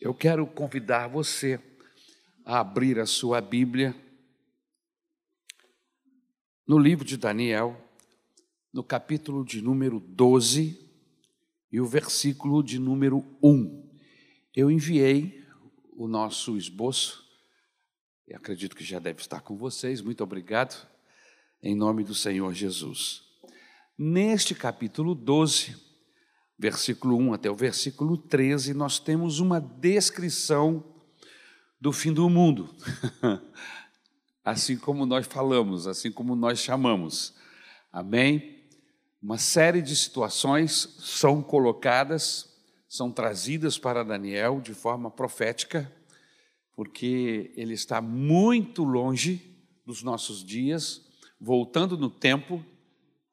[0.00, 1.58] Eu quero convidar você
[2.44, 3.94] a abrir a sua Bíblia
[6.66, 7.80] no livro de Daniel,
[8.72, 10.90] no capítulo de número 12
[11.70, 13.88] e o versículo de número 1.
[14.54, 15.44] Eu enviei
[15.92, 17.24] o nosso esboço,
[18.26, 20.88] e acredito que já deve estar com vocês, muito obrigado,
[21.62, 23.22] em nome do Senhor Jesus.
[23.96, 25.83] Neste capítulo 12,
[26.58, 30.84] versículo 1 até o versículo 13, nós temos uma descrição
[31.80, 32.74] do fim do mundo.
[34.44, 37.34] assim como nós falamos, assim como nós chamamos.
[37.90, 38.62] Amém?
[39.22, 42.52] Uma série de situações são colocadas,
[42.86, 45.90] são trazidas para Daniel de forma profética,
[46.76, 51.00] porque ele está muito longe dos nossos dias,
[51.40, 52.64] voltando no tempo.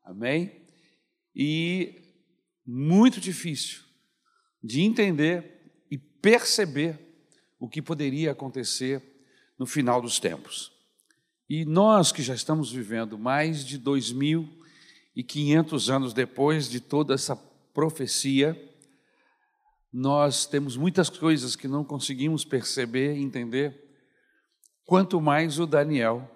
[0.03, 0.65] Amém?
[1.35, 2.10] E
[2.65, 3.81] muito difícil
[4.63, 6.99] de entender e perceber
[7.59, 9.01] o que poderia acontecer
[9.57, 10.71] no final dos tempos.
[11.49, 17.35] E nós que já estamos vivendo mais de 2.500 anos depois de toda essa
[17.73, 18.57] profecia,
[19.91, 23.75] nós temos muitas coisas que não conseguimos perceber e entender,
[24.85, 26.31] quanto mais o Daniel,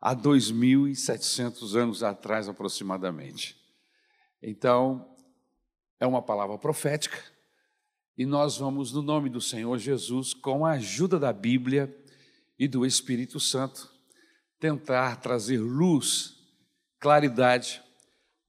[0.00, 3.56] há 2.700 anos atrás aproximadamente.
[4.40, 5.15] Então,
[5.98, 7.36] é uma palavra profética
[8.16, 11.94] e nós vamos, no nome do Senhor Jesus, com a ajuda da Bíblia
[12.58, 13.90] e do Espírito Santo,
[14.58, 16.34] tentar trazer luz,
[16.98, 17.82] claridade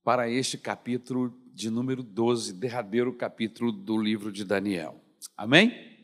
[0.05, 5.03] para este capítulo de número 12, derradeiro capítulo do livro de Daniel.
[5.35, 5.97] Amém?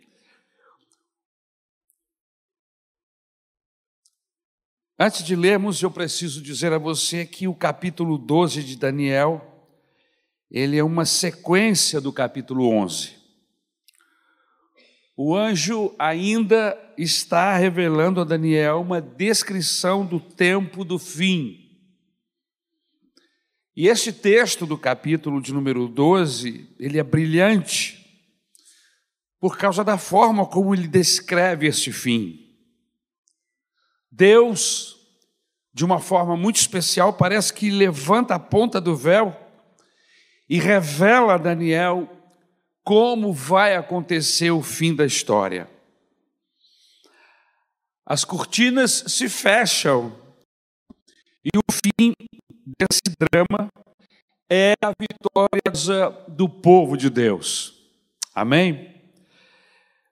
[4.99, 9.52] Antes de lermos, eu preciso dizer a você que o capítulo 12 de Daniel
[10.53, 13.15] ele é uma sequência do capítulo 11.
[15.17, 21.59] O anjo ainda está revelando a Daniel uma descrição do tempo do fim.
[23.75, 27.99] E este texto do capítulo de número 12, ele é brilhante
[29.39, 32.39] por causa da forma como ele descreve este fim.
[34.11, 34.97] Deus,
[35.73, 39.42] de uma forma muito especial, parece que levanta a ponta do véu
[40.49, 42.09] e revela a Daniel
[42.83, 45.69] como vai acontecer o fim da história.
[48.05, 50.15] As cortinas se fecham
[51.43, 52.13] e o fim
[52.79, 53.69] desse drama
[54.49, 57.73] é a vitória do povo de Deus.
[58.35, 58.93] Amém?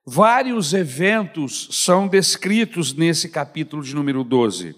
[0.06, 4.76] Vários eventos são descritos nesse capítulo de número 12.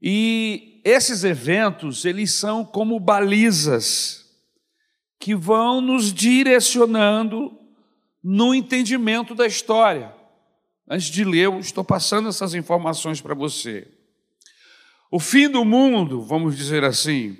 [0.00, 4.24] E esses eventos, eles são como balizas
[5.18, 7.58] que vão nos direcionando
[8.22, 10.14] no entendimento da história.
[10.88, 13.88] Antes de ler, eu estou passando essas informações para você.
[15.10, 17.38] O fim do mundo, vamos dizer assim,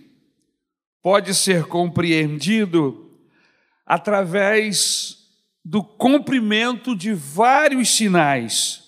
[1.02, 3.10] pode ser compreendido
[3.84, 5.18] através
[5.64, 8.84] do cumprimento de vários sinais.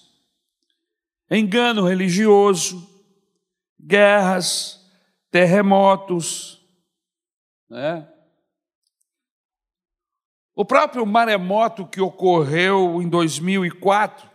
[1.30, 2.87] Engano religioso,
[3.80, 4.80] guerras,
[5.30, 6.60] terremotos.
[7.70, 8.08] Né?
[10.54, 14.28] O próprio maremoto que ocorreu em 2004,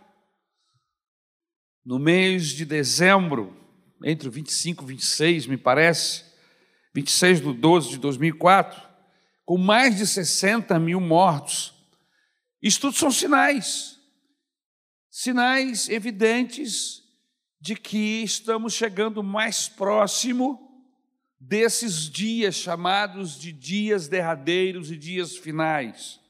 [1.84, 3.54] no mês de dezembro,
[4.02, 6.24] entre 25 e 26, me parece,
[6.94, 8.82] 26 de 12 de 2004,
[9.44, 11.74] com mais de 60 mil mortos.
[12.62, 13.98] Isso tudo são sinais,
[15.10, 17.03] sinais evidentes
[17.64, 20.86] de que estamos chegando mais próximo
[21.40, 26.20] desses dias chamados de dias derradeiros e dias finais.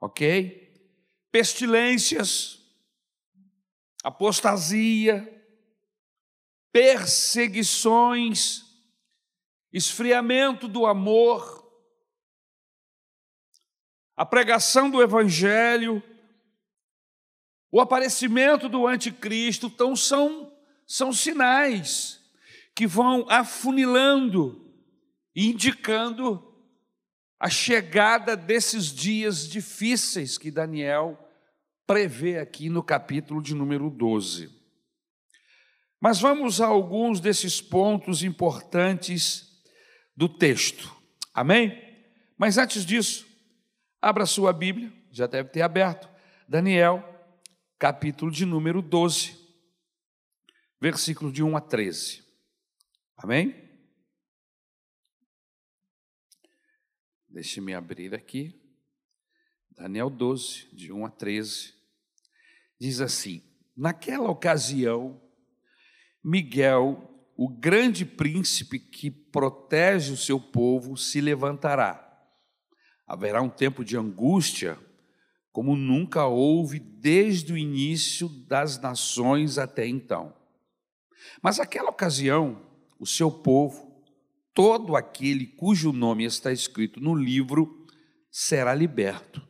[0.00, 0.72] Ok?
[1.30, 2.62] Pestilências,
[4.02, 5.30] apostasia,
[6.72, 8.64] perseguições,
[9.70, 11.70] esfriamento do amor,
[14.16, 16.02] a pregação do Evangelho,
[17.70, 20.53] o aparecimento do Anticristo, então são
[20.86, 22.20] são sinais
[22.74, 24.72] que vão afunilando,
[25.34, 26.52] indicando
[27.38, 31.18] a chegada desses dias difíceis que Daniel
[31.86, 34.50] prevê aqui no capítulo de número 12.
[36.00, 39.62] Mas vamos a alguns desses pontos importantes
[40.16, 40.94] do texto.
[41.32, 41.80] Amém?
[42.36, 43.26] Mas antes disso,
[44.00, 46.08] abra sua Bíblia, já deve ter aberto,
[46.48, 47.02] Daniel,
[47.78, 49.43] capítulo de número 12
[50.84, 52.22] versículo de 1 a 13.
[53.16, 53.54] Amém?
[57.26, 58.54] Deixe-me abrir aqui.
[59.70, 61.72] Daniel 12, de 1 a 13,
[62.78, 63.42] diz assim:
[63.74, 65.18] Naquela ocasião,
[66.22, 71.98] Miguel, o grande príncipe que protege o seu povo, se levantará.
[73.06, 74.78] Haverá um tempo de angústia,
[75.50, 80.43] como nunca houve desde o início das nações até então.
[81.42, 82.60] Mas aquela ocasião,
[82.98, 84.02] o seu povo,
[84.52, 87.86] todo aquele cujo nome está escrito no livro,
[88.30, 89.42] será liberto.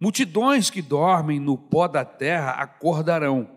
[0.00, 3.50] Multidões que dormem no pó da terra acordarão,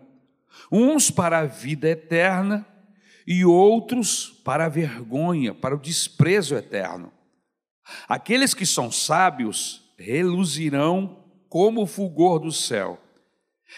[0.70, 2.66] uns para a vida eterna
[3.26, 7.12] e outros para a vergonha, para o desprezo eterno.
[8.08, 13.00] Aqueles que são sábios reluzirão como o fulgor do céu,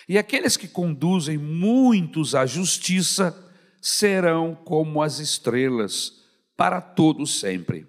[0.09, 3.37] e aqueles que conduzem muitos à justiça
[3.81, 6.25] serão como as estrelas
[6.57, 7.87] para todos sempre.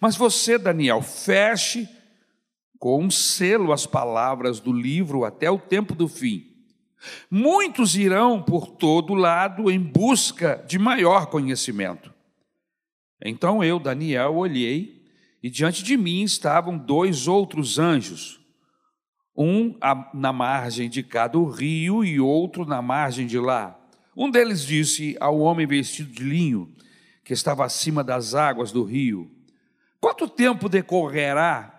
[0.00, 1.88] Mas você, Daniel, feche
[2.78, 6.54] com um selo as palavras do livro até o tempo do fim.
[7.30, 12.12] Muitos irão por todo lado em busca de maior conhecimento.
[13.22, 15.02] Então eu, Daniel, olhei
[15.42, 18.40] e diante de mim estavam dois outros anjos,
[19.36, 19.74] um
[20.12, 23.78] na margem de cá do rio e outro na margem de lá.
[24.16, 26.72] Um deles disse ao homem vestido de linho,
[27.24, 29.30] que estava acima das águas do rio:
[30.00, 31.74] Quanto tempo decorrerá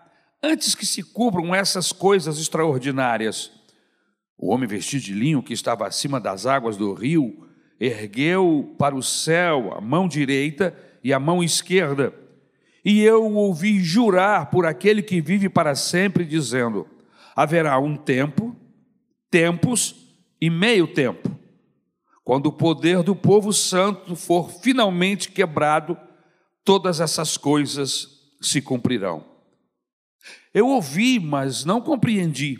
[0.45, 3.51] antes que se cumpram essas coisas extraordinárias.
[4.37, 7.47] O homem vestido de linho que estava acima das águas do rio
[7.79, 12.13] ergueu para o céu a mão direita e a mão esquerda,
[12.83, 16.87] e eu ouvi jurar por aquele que vive para sempre, dizendo:
[17.35, 18.55] haverá um tempo,
[19.29, 19.95] tempos
[20.39, 21.29] e meio tempo,
[22.23, 25.97] quando o poder do povo santo for finalmente quebrado,
[26.63, 28.07] todas essas coisas
[28.41, 29.23] se cumprirão.
[30.53, 32.59] Eu ouvi, mas não compreendi.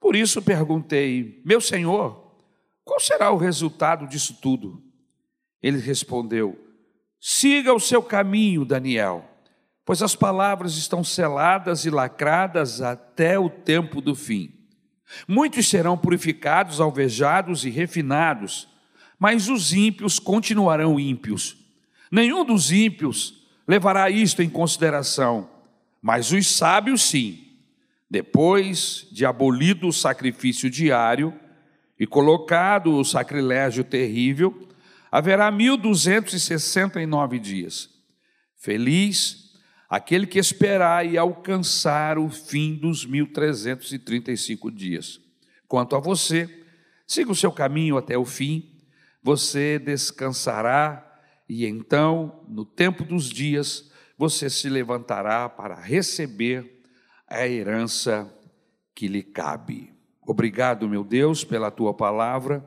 [0.00, 2.34] Por isso perguntei: Meu senhor,
[2.84, 4.82] qual será o resultado disso tudo?
[5.62, 6.58] Ele respondeu:
[7.20, 9.24] Siga o seu caminho, Daniel,
[9.84, 14.52] pois as palavras estão seladas e lacradas até o tempo do fim.
[15.26, 18.68] Muitos serão purificados, alvejados e refinados,
[19.18, 21.56] mas os ímpios continuarão ímpios.
[22.10, 25.48] Nenhum dos ímpios levará isto em consideração
[26.02, 27.38] mas os sábios, sim.
[28.10, 31.32] Depois de abolido o sacrifício diário
[31.98, 34.68] e colocado o sacrilégio terrível,
[35.10, 37.88] haverá 1269 dias.
[38.56, 39.41] Feliz
[39.92, 45.20] aquele que esperar e alcançar o fim dos 1335 dias.
[45.68, 46.48] Quanto a você,
[47.06, 48.80] siga o seu caminho até o fim,
[49.22, 51.06] você descansará
[51.46, 56.82] e então, no tempo dos dias, você se levantará para receber
[57.28, 58.34] a herança
[58.94, 59.92] que lhe cabe.
[60.26, 62.66] Obrigado, meu Deus, pela tua palavra.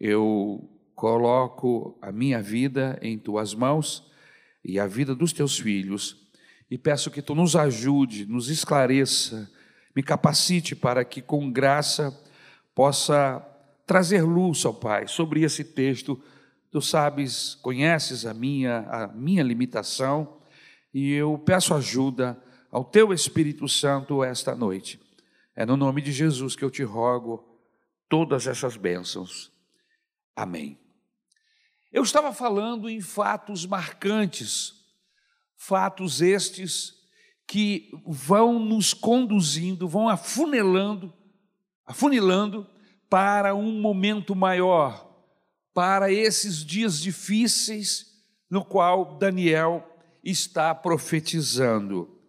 [0.00, 4.10] Eu coloco a minha vida em tuas mãos
[4.64, 6.23] e a vida dos teus filhos
[6.70, 9.50] e peço que tu nos ajude, nos esclareça,
[9.94, 12.18] me capacite para que com graça
[12.74, 13.44] possa
[13.86, 16.20] trazer luz ao Pai sobre esse texto.
[16.70, 20.38] Tu sabes, conheces a minha a minha limitação
[20.92, 22.40] e eu peço ajuda
[22.70, 25.00] ao teu Espírito Santo esta noite.
[25.54, 27.44] É no nome de Jesus que eu te rogo
[28.08, 29.52] todas essas bênçãos.
[30.34, 30.78] Amém.
[31.92, 34.83] Eu estava falando em fatos marcantes,
[35.66, 36.92] fatos estes
[37.46, 41.12] que vão nos conduzindo, vão afunilando,
[41.86, 42.66] afunilando
[43.08, 45.10] para um momento maior,
[45.72, 48.06] para esses dias difíceis
[48.50, 49.88] no qual Daniel
[50.22, 52.20] está profetizando.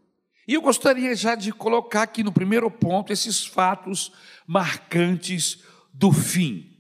[0.47, 4.13] E eu gostaria já de colocar aqui no primeiro ponto esses fatos
[4.47, 5.59] marcantes
[5.93, 6.71] do fim.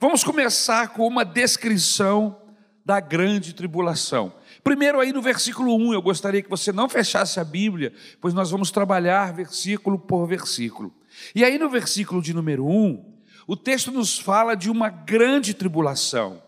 [0.00, 2.40] Vamos começar com uma descrição
[2.84, 4.34] da grande tribulação.
[4.62, 8.50] Primeiro, aí no versículo 1, eu gostaria que você não fechasse a Bíblia, pois nós
[8.50, 10.94] vamos trabalhar versículo por versículo.
[11.34, 13.12] E aí no versículo de número 1,
[13.46, 16.42] o texto nos fala de uma grande tribulação.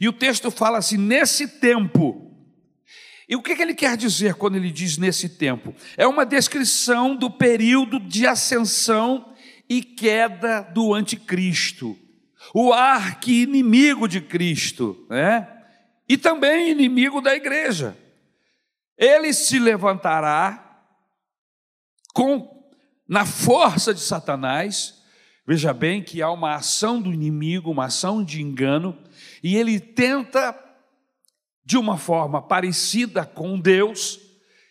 [0.00, 2.28] E o texto fala assim: nesse tempo,
[3.28, 5.74] e o que ele quer dizer quando ele diz nesse tempo?
[5.96, 9.34] É uma descrição do período de ascensão
[9.68, 11.96] e queda do anticristo,
[12.54, 15.46] o arqui-inimigo de Cristo, né?
[16.08, 17.96] E também inimigo da igreja.
[18.96, 20.82] Ele se levantará
[22.14, 22.58] com
[23.08, 25.02] na força de Satanás.
[25.46, 28.96] Veja bem que há uma ação do inimigo, uma ação de engano,
[29.42, 30.52] e ele tenta
[31.64, 34.18] de uma forma parecida com Deus,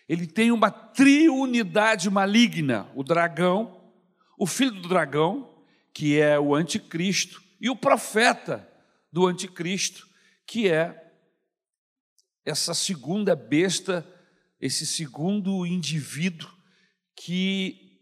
[0.09, 3.81] ele tem uma triunidade maligna: o dragão,
[4.37, 5.47] o filho do dragão,
[5.93, 8.67] que é o anticristo, e o profeta
[9.11, 10.07] do anticristo,
[10.45, 11.06] que é
[12.49, 14.07] essa segunda besta,
[14.59, 16.49] esse segundo indivíduo
[17.15, 17.99] que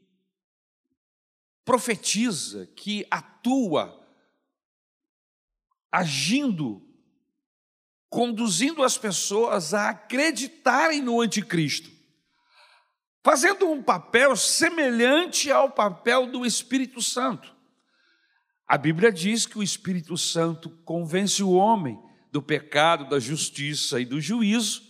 [1.63, 4.07] profetiza, que atua,
[5.91, 6.81] agindo,
[8.09, 11.95] conduzindo as pessoas a acreditarem no anticristo
[13.25, 17.51] fazendo um papel semelhante ao papel do Espírito Santo.
[18.67, 21.99] A Bíblia diz que o Espírito Santo convence o homem
[22.35, 24.81] do pecado, da justiça e do juízo,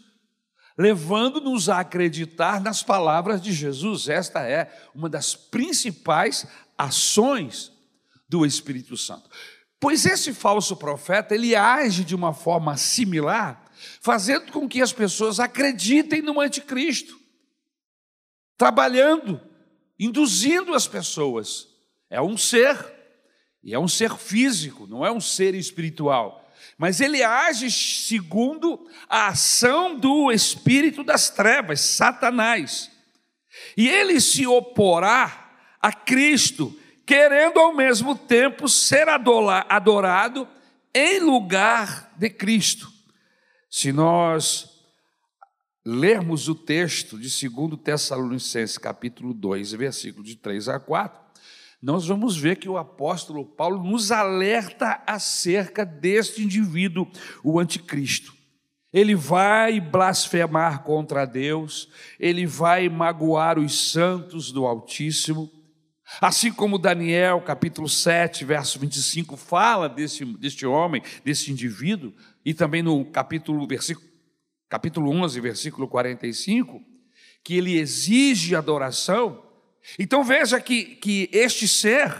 [0.75, 4.09] levando-nos a acreditar nas palavras de Jesus.
[4.09, 7.71] Esta é uma das principais ações
[8.27, 9.29] do Espírito Santo.
[9.79, 13.63] Pois esse falso profeta, ele age de uma forma similar,
[14.01, 17.15] fazendo com que as pessoas acreditem no anticristo
[18.57, 19.39] trabalhando,
[19.99, 21.67] induzindo as pessoas.
[22.09, 22.75] É um ser,
[23.63, 26.44] e é um ser físico, não é um ser espiritual.
[26.77, 32.91] Mas ele age segundo a ação do espírito das trevas, Satanás.
[33.77, 40.48] E ele se oporá a Cristo, querendo ao mesmo tempo ser adorado
[40.93, 42.91] em lugar de Cristo.
[43.69, 44.69] Se nós
[45.86, 51.25] lermos o texto de 2 Tessalonicenses, capítulo 2, versículo de 3 a 4,
[51.86, 57.08] nós vamos ver que o apóstolo Paulo nos alerta acerca deste indivíduo,
[57.44, 58.34] o anticristo.
[58.92, 61.88] Ele vai blasfemar contra Deus,
[62.20, 65.48] ele vai magoar os santos do Altíssimo,
[66.20, 72.12] assim como Daniel, capítulo 7, verso 25, fala desse, deste homem, desse indivíduo,
[72.44, 74.08] e também no capítulo, versículo
[74.68, 76.82] capítulo 11, versículo 45,
[77.44, 79.44] que ele exige adoração.
[79.98, 82.13] Então veja que, que este ser,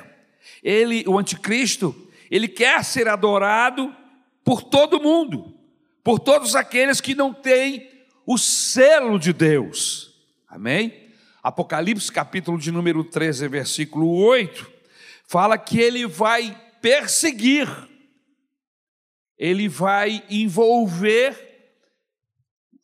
[0.64, 3.96] ele, o anticristo, ele quer ser adorado
[4.44, 5.58] por todo mundo,
[6.04, 7.90] por todos aqueles que não têm
[8.26, 10.14] o selo de Deus.
[10.48, 11.10] Amém?
[11.44, 14.72] Apocalipse, capítulo de número 13, versículo 8,
[15.28, 17.68] fala que ele vai perseguir,
[19.38, 21.46] ele vai envolver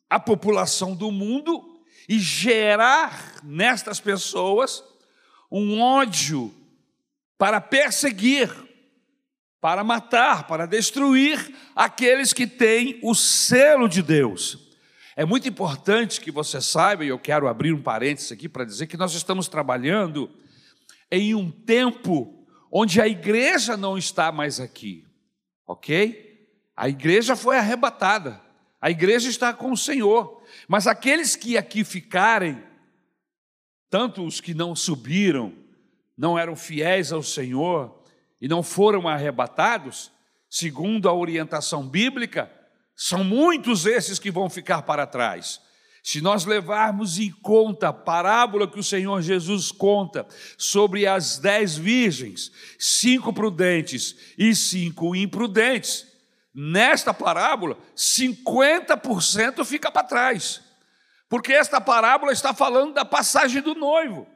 [0.08, 1.71] a população do mundo
[2.08, 4.82] e gerar nestas pessoas
[5.50, 6.52] um ódio
[7.36, 8.50] para perseguir,
[9.60, 14.58] para matar, para destruir aqueles que têm o selo de Deus.
[15.14, 18.86] É muito importante que você saiba, e eu quero abrir um parênteses aqui para dizer
[18.86, 20.30] que nós estamos trabalhando
[21.10, 25.04] em um tempo onde a igreja não está mais aqui,
[25.66, 26.48] ok?
[26.74, 28.40] A igreja foi arrebatada.
[28.80, 32.62] A igreja está com o Senhor, mas aqueles que aqui ficarem,
[33.90, 35.52] tanto os que não subiram,
[36.16, 38.02] não eram fiéis ao Senhor
[38.40, 40.10] e não foram arrebatados,
[40.48, 42.50] segundo a orientação bíblica,
[42.94, 45.60] são muitos esses que vão ficar para trás.
[46.02, 50.26] Se nós levarmos em conta a parábola que o Senhor Jesus conta
[50.58, 56.06] sobre as dez virgens, cinco prudentes e cinco imprudentes,
[56.54, 60.60] Nesta parábola, 50% fica para trás,
[61.28, 64.26] porque esta parábola está falando da passagem do noivo,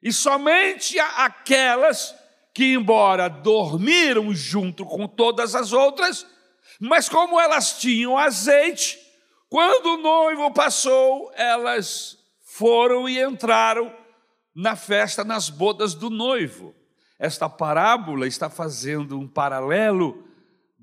[0.00, 2.14] e somente aquelas
[2.54, 6.24] que, embora dormiram junto com todas as outras,
[6.78, 8.98] mas como elas tinham azeite,
[9.48, 13.92] quando o noivo passou, elas foram e entraram
[14.54, 16.74] na festa, nas bodas do noivo.
[17.18, 20.27] Esta parábola está fazendo um paralelo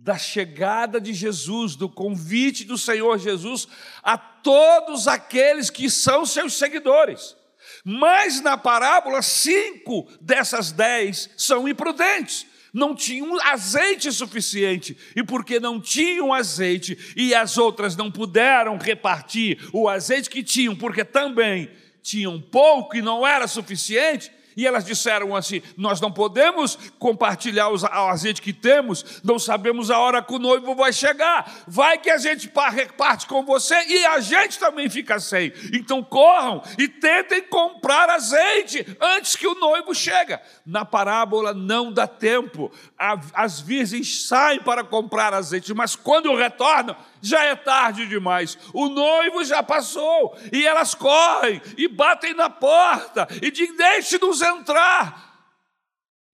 [0.05, 3.67] da chegada de Jesus, do convite do Senhor Jesus
[4.03, 7.35] a todos aqueles que são seus seguidores.
[7.83, 15.79] Mas na parábola, cinco dessas dez são imprudentes não tinham azeite suficiente, e porque não
[15.79, 21.71] tinham azeite e as outras não puderam repartir o azeite que tinham, porque também
[22.03, 27.85] tinham pouco e não era suficiente, e elas disseram assim: Nós não podemos compartilhar o
[28.09, 31.63] azeite que temos, não sabemos a hora que o noivo vai chegar.
[31.67, 35.51] Vai que a gente reparte com você e a gente também fica sem.
[35.73, 40.37] Então corram e tentem comprar azeite antes que o noivo chegue.
[40.65, 42.71] Na parábola não dá tempo.
[43.33, 49.43] As virgens saem para comprar azeite, mas quando retornam, já é tarde demais, o noivo
[49.43, 55.33] já passou, e elas correm e batem na porta e dizem: Deixe-nos entrar.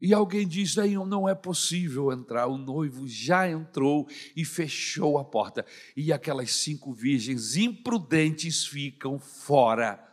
[0.01, 0.75] E alguém diz:
[1.07, 2.48] não é possível entrar.
[2.48, 5.63] O noivo já entrou e fechou a porta.
[5.95, 10.03] E aquelas cinco virgens imprudentes ficam fora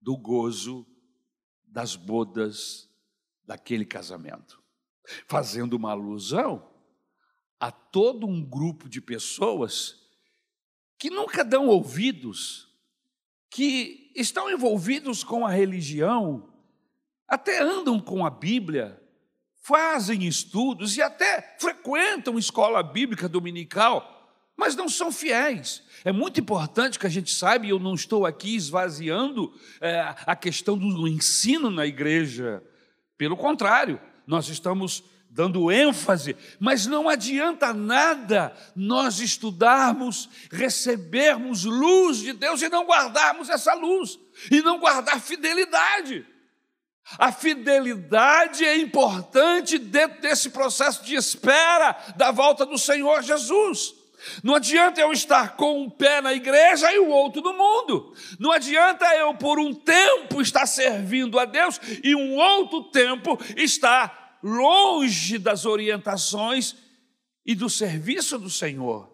[0.00, 0.86] do gozo
[1.66, 2.88] das bodas
[3.44, 4.62] daquele casamento,
[5.28, 6.71] fazendo uma alusão
[7.62, 9.94] a todo um grupo de pessoas
[10.98, 12.66] que nunca dão ouvidos,
[13.48, 16.52] que estão envolvidos com a religião,
[17.28, 19.00] até andam com a Bíblia,
[19.60, 25.84] fazem estudos e até frequentam escola bíblica dominical, mas não são fiéis.
[26.04, 30.34] É muito importante que a gente saiba, e eu não estou aqui esvaziando é, a
[30.34, 32.60] questão do ensino na igreja,
[33.16, 42.34] pelo contrário, nós estamos dando ênfase, mas não adianta nada nós estudarmos, recebermos luz de
[42.34, 44.18] Deus e não guardarmos essa luz,
[44.50, 46.26] e não guardar fidelidade.
[47.18, 53.94] A fidelidade é importante dentro desse processo de espera da volta do Senhor Jesus.
[54.44, 58.14] Não adianta eu estar com um pé na igreja e o outro no mundo.
[58.38, 64.21] Não adianta eu, por um tempo, estar servindo a Deus e um outro tempo estar
[64.42, 66.76] longe das orientações
[67.44, 69.12] e do serviço do Senhor.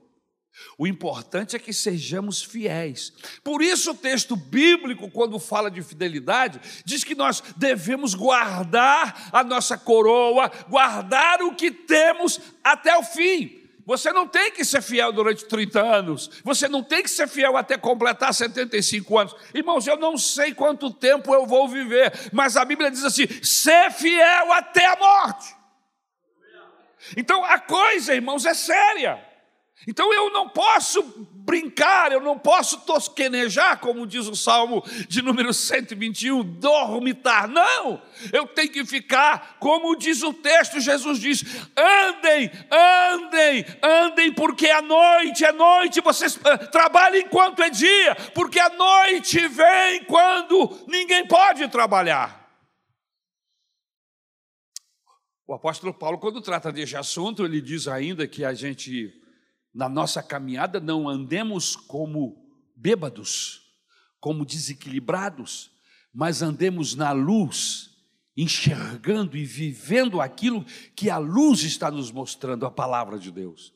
[0.76, 3.12] O importante é que sejamos fiéis.
[3.44, 9.44] Por isso, o texto bíblico, quando fala de fidelidade, diz que nós devemos guardar a
[9.44, 13.67] nossa coroa, guardar o que temos até o fim.
[13.88, 17.56] Você não tem que ser fiel durante 30 anos, você não tem que ser fiel
[17.56, 19.34] até completar 75 anos.
[19.54, 23.90] Irmãos, eu não sei quanto tempo eu vou viver, mas a Bíblia diz assim: ser
[23.92, 25.56] fiel até a morte.
[27.16, 29.26] Então a coisa, irmãos, é séria.
[29.86, 31.02] Então eu não posso
[31.48, 37.48] brincar, eu não posso tosquenejar, como diz o Salmo de número 121, dormitar.
[37.48, 41.44] Não, eu tenho que ficar, como diz o texto, Jesus diz:
[41.76, 48.58] andem, andem, andem, porque é noite, é noite, vocês eh, trabalhem enquanto é dia, porque
[48.58, 52.38] a noite vem quando ninguém pode trabalhar.
[55.46, 59.18] O apóstolo Paulo, quando trata desse assunto, ele diz ainda que a gente
[59.72, 63.62] na nossa caminhada não andemos como bêbados,
[64.20, 65.70] como desequilibrados,
[66.12, 67.90] mas andemos na luz,
[68.36, 70.64] enxergando e vivendo aquilo
[70.96, 73.74] que a luz está nos mostrando, a palavra de Deus.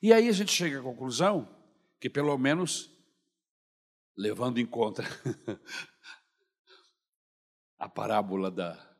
[0.00, 1.48] E aí a gente chega à conclusão
[2.00, 2.90] que, pelo menos,
[4.16, 5.04] levando em conta
[7.78, 8.96] a parábola da,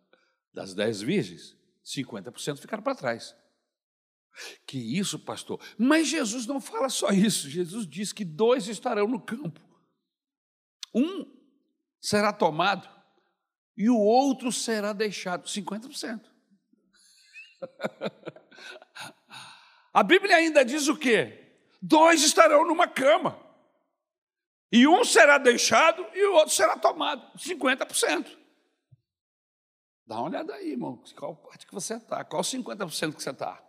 [0.54, 3.34] das dez virgens, 50% ficaram para trás.
[4.66, 5.60] Que isso, pastor?
[5.76, 7.50] Mas Jesus não fala só isso.
[7.50, 9.60] Jesus diz que dois estarão no campo.
[10.94, 11.26] Um
[12.00, 12.88] será tomado
[13.76, 15.46] e o outro será deixado.
[15.46, 16.24] 50%.
[19.92, 21.38] A Bíblia ainda diz o quê?
[21.80, 23.38] Dois estarão numa cama.
[24.70, 27.30] E um será deixado e o outro será tomado.
[27.36, 28.38] 50%.
[30.06, 31.02] Dá uma olhada aí, irmão.
[31.14, 32.24] Qual parte que você está?
[32.24, 33.62] Qual 50% que você está?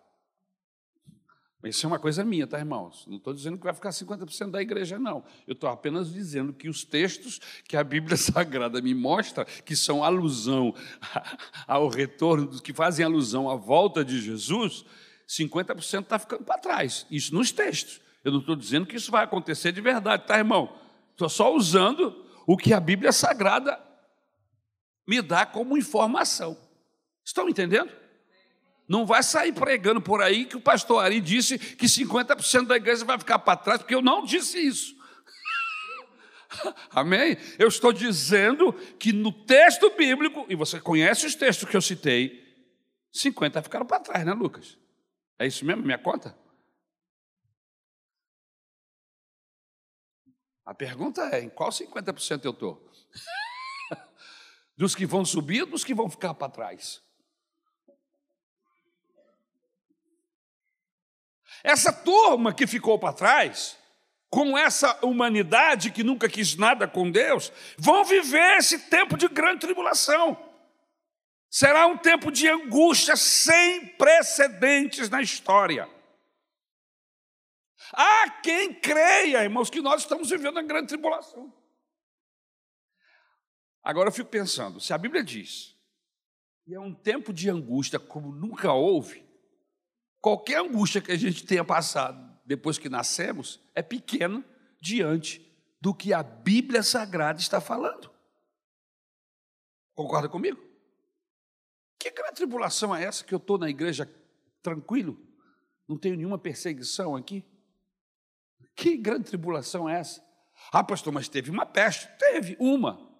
[1.64, 3.06] Isso é uma coisa minha, tá, irmãos?
[3.08, 5.24] Não estou dizendo que vai ficar 50% da igreja, não.
[5.48, 10.04] Eu estou apenas dizendo que os textos que a Bíblia Sagrada me mostra, que são
[10.04, 10.76] alusão
[11.66, 14.84] ao retorno, que fazem alusão à volta de Jesus,
[15.28, 17.06] 50% está ficando para trás.
[17.10, 18.02] Isso nos textos.
[18.26, 20.78] Eu não estou dizendo que isso vai acontecer de verdade, tá, irmão?
[21.12, 23.80] Estou só usando o que a Bíblia Sagrada
[25.08, 26.58] me dá como informação.
[27.24, 28.03] Estão entendendo?
[28.88, 33.06] Não vai sair pregando por aí que o pastor Ari disse que 50% da igreja
[33.06, 34.96] vai ficar para trás, porque eu não disse isso.
[36.92, 37.38] Amém?
[37.58, 42.44] Eu estou dizendo que no texto bíblico, e você conhece os textos que eu citei,
[43.12, 44.78] 50 ficaram para trás, né, Lucas?
[45.40, 46.38] É isso mesmo, minha conta?
[50.66, 52.92] A pergunta é: em qual 50% eu estou?
[54.78, 57.03] dos que vão subir ou dos que vão ficar para trás?
[61.64, 63.78] Essa turma que ficou para trás,
[64.30, 69.62] com essa humanidade que nunca quis nada com Deus, vão viver esse tempo de grande
[69.62, 70.38] tribulação.
[71.50, 75.88] Será um tempo de angústia sem precedentes na história.
[77.94, 81.54] Há quem creia, irmãos, que nós estamos vivendo a grande tribulação.
[83.84, 85.78] Agora eu fico pensando, se a Bíblia diz
[86.66, 89.23] que é um tempo de angústia como nunca houve,
[90.24, 94.42] Qualquer angústia que a gente tenha passado depois que nascemos é pequena
[94.80, 95.46] diante
[95.82, 98.10] do que a Bíblia Sagrada está falando.
[99.94, 100.74] Concorda comigo?
[102.16, 104.10] grande tribulação é essa que eu estou na igreja
[104.62, 105.20] tranquilo?
[105.86, 107.44] Não tenho nenhuma perseguição aqui?
[108.74, 110.24] Que grande tribulação é essa?
[110.72, 112.08] Ah, pastor, mas teve uma peste.
[112.18, 113.12] Teve uma.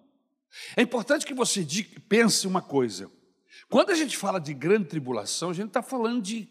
[0.74, 1.66] É importante que você
[2.08, 3.12] pense uma coisa.
[3.68, 6.48] Quando a gente fala de grande tribulação, a gente está falando de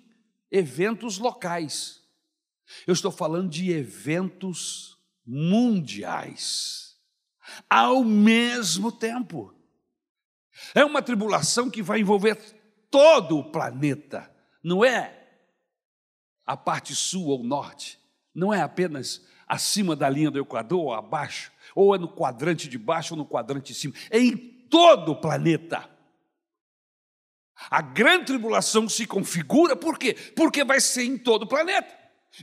[0.54, 2.00] eventos locais.
[2.86, 6.96] Eu estou falando de eventos mundiais.
[7.68, 9.54] Ao mesmo tempo.
[10.76, 12.38] É uma tribulação que vai envolver
[12.92, 14.32] todo o planeta,
[14.63, 15.20] não é
[16.46, 18.00] a parte sul ou norte,
[18.36, 22.78] não é apenas acima da linha do Equador ou abaixo, ou é no quadrante de
[22.78, 25.89] baixo ou no quadrante de cima, é em todo o planeta.
[27.69, 30.13] A grande tribulação se configura, por quê?
[30.36, 31.93] Porque vai ser em todo o planeta.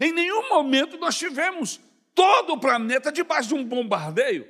[0.01, 1.81] Em nenhum momento nós tivemos
[2.15, 4.47] todo o planeta debaixo de um bombardeio.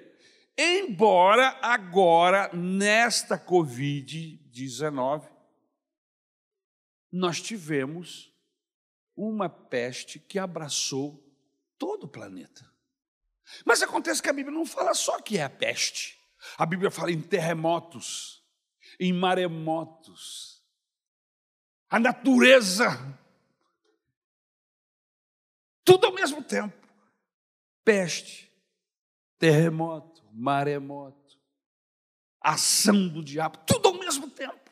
[0.56, 5.28] Embora agora, nesta Covid-19,
[7.10, 8.30] nós tivemos
[9.16, 11.26] uma peste que abraçou
[11.78, 12.68] todo o planeta.
[13.64, 16.18] Mas acontece que a Bíblia não fala só que é a peste.
[16.56, 18.42] A Bíblia fala em terremotos,
[18.98, 20.49] em maremotos.
[21.90, 22.88] A natureza,
[25.84, 26.88] tudo ao mesmo tempo.
[27.84, 28.48] Peste,
[29.38, 31.36] terremoto, maremoto,
[32.40, 34.70] ação do diabo, tudo ao mesmo tempo.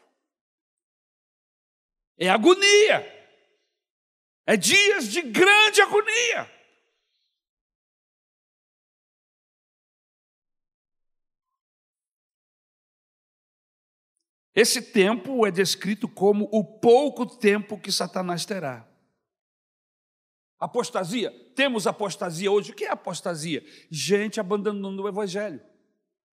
[2.16, 3.16] É agonia.
[4.46, 6.57] É dias de grande agonia.
[14.60, 18.88] Esse tempo é descrito como o pouco tempo que Satanás terá.
[20.58, 22.72] Apostasia, temos apostasia hoje.
[22.72, 23.64] O que é apostasia?
[23.88, 25.64] Gente abandonando o Evangelho.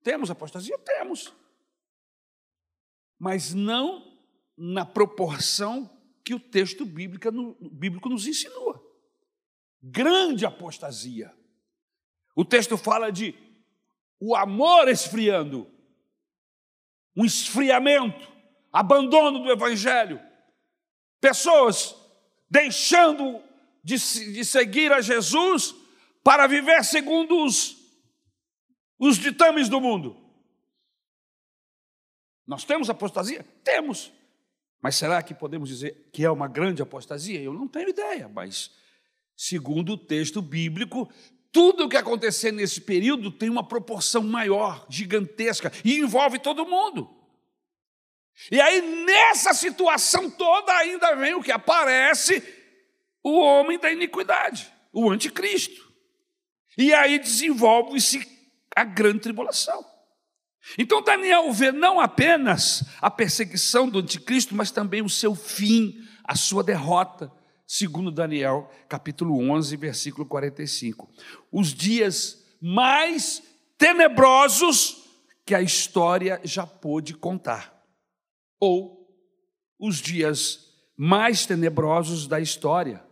[0.02, 0.76] Temos apostasia?
[0.80, 1.32] Temos.
[3.20, 4.18] Mas não
[4.58, 5.88] na proporção
[6.24, 7.30] que o texto bíblico,
[8.10, 8.84] nos insinua.
[9.84, 11.32] Grande apostasia.
[12.36, 13.36] O texto fala de
[14.20, 15.72] o amor esfriando,
[17.16, 18.32] um esfriamento,
[18.72, 20.20] abandono do Evangelho,
[21.22, 21.96] pessoas
[22.50, 23.42] deixando
[23.84, 23.96] de,
[24.34, 25.74] de seguir a Jesus
[26.24, 27.78] para viver segundo os,
[29.00, 30.18] os ditames do mundo.
[32.46, 33.44] Nós temos apostasia?
[33.64, 34.12] Temos.
[34.82, 37.42] Mas será que podemos dizer que é uma grande apostasia?
[37.42, 38.72] Eu não tenho ideia, mas
[39.36, 41.12] segundo o texto bíblico,
[41.56, 47.10] tudo o que acontecer nesse período tem uma proporção maior, gigantesca, e envolve todo mundo.
[48.52, 52.44] E aí, nessa situação toda, ainda vem o que aparece
[53.24, 55.82] o homem da iniquidade, o anticristo.
[56.78, 58.28] E aí desenvolve-se
[58.76, 59.82] a grande tribulação.
[60.78, 66.36] Então Daniel vê não apenas a perseguição do anticristo, mas também o seu fim, a
[66.36, 67.32] sua derrota
[67.66, 71.10] segundo Daniel, capítulo 11, versículo 45.
[71.52, 73.44] Os dias mais
[73.78, 75.04] tenebrosos
[75.46, 77.74] que a história já pôde contar.
[78.60, 79.08] Ou
[79.80, 83.06] os dias mais tenebrosos da história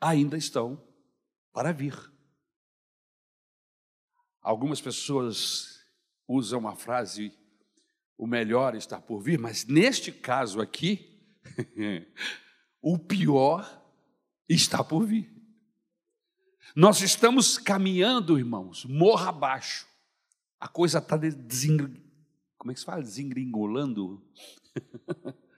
[0.00, 0.82] ainda estão
[1.52, 1.94] para vir.
[4.40, 5.84] Algumas pessoas
[6.26, 7.32] usam a frase
[8.16, 11.16] o melhor está por vir, mas neste caso aqui
[12.80, 13.84] o pior
[14.48, 15.32] está por vir.
[16.74, 19.86] Nós estamos caminhando, irmãos, morra abaixo.
[20.60, 21.90] A coisa está desengr...
[22.56, 23.02] como é que se fala?
[23.02, 24.22] Desengringolando.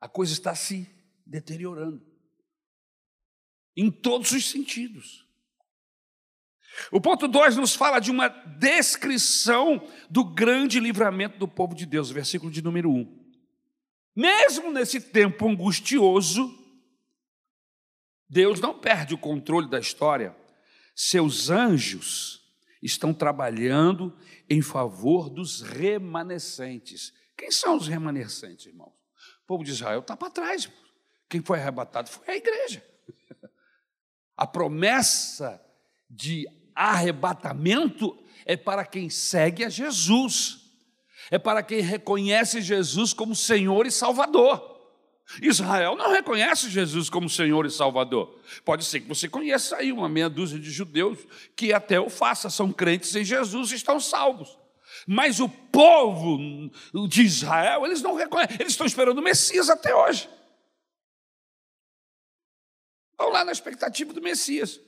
[0.00, 0.88] A coisa está se
[1.24, 2.04] deteriorando.
[3.76, 5.26] Em todos os sentidos.
[6.92, 12.10] O ponto 2 nos fala de uma descrição do grande livramento do povo de Deus,
[12.10, 12.94] versículo de número 1.
[12.94, 13.25] Um.
[14.16, 16.50] Mesmo nesse tempo angustioso,
[18.26, 20.34] Deus não perde o controle da história.
[20.94, 22.42] Seus anjos
[22.82, 24.16] estão trabalhando
[24.48, 27.12] em favor dos remanescentes.
[27.36, 28.94] Quem são os remanescentes, irmãos?
[29.42, 30.70] O povo de Israel está para trás.
[31.28, 32.82] Quem foi arrebatado foi a igreja.
[34.34, 35.62] A promessa
[36.08, 40.65] de arrebatamento é para quem segue a Jesus
[41.30, 44.76] é para quem reconhece Jesus como Senhor e Salvador.
[45.42, 48.38] Israel não reconhece Jesus como Senhor e Salvador.
[48.64, 51.18] Pode ser que você conheça aí uma meia dúzia de judeus
[51.56, 54.56] que até o faça, são crentes em Jesus e estão salvos.
[55.06, 56.38] Mas o povo
[57.08, 60.28] de Israel, eles não reconhecem, eles estão esperando o Messias até hoje.
[63.12, 64.80] Estão lá na expectativa do Messias.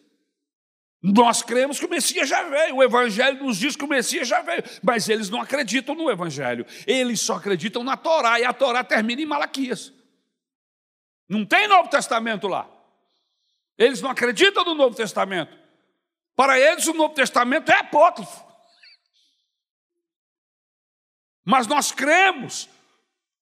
[1.00, 4.42] Nós cremos que o Messias já veio, o Evangelho nos diz que o Messias já
[4.42, 8.82] veio, mas eles não acreditam no Evangelho, eles só acreditam na Torá, e a Torá
[8.82, 9.92] termina em Malaquias.
[11.28, 12.68] Não tem Novo Testamento lá.
[13.76, 15.56] Eles não acreditam no Novo Testamento.
[16.34, 18.44] Para eles, o Novo Testamento é apócrifo.
[21.44, 22.68] Mas nós cremos,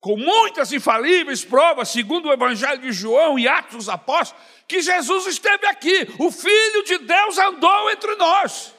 [0.06, 5.26] com muitas infalíveis provas, segundo o Evangelho de João e Atos dos Apóstolos, que Jesus
[5.26, 8.72] esteve aqui, o Filho de Deus andou entre nós,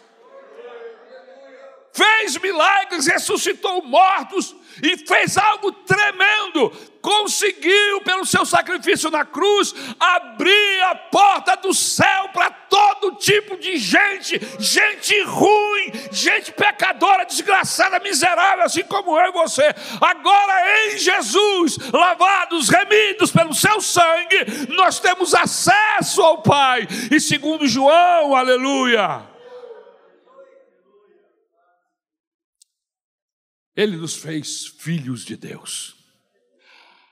[1.97, 6.71] fez milagres, ressuscitou mortos e fez algo tremendo
[7.07, 13.77] conseguiu, pelo seu sacrifício na cruz, abrir a porta do céu para todo tipo de
[13.77, 19.73] gente, gente ruim, gente pecadora, desgraçada, miserável, assim como eu e você.
[20.01, 26.86] Agora em Jesus, lavados, remidos pelo seu sangue, nós temos acesso ao Pai.
[27.10, 29.37] E segundo João, aleluia.
[33.77, 35.97] Ele nos fez filhos de Deus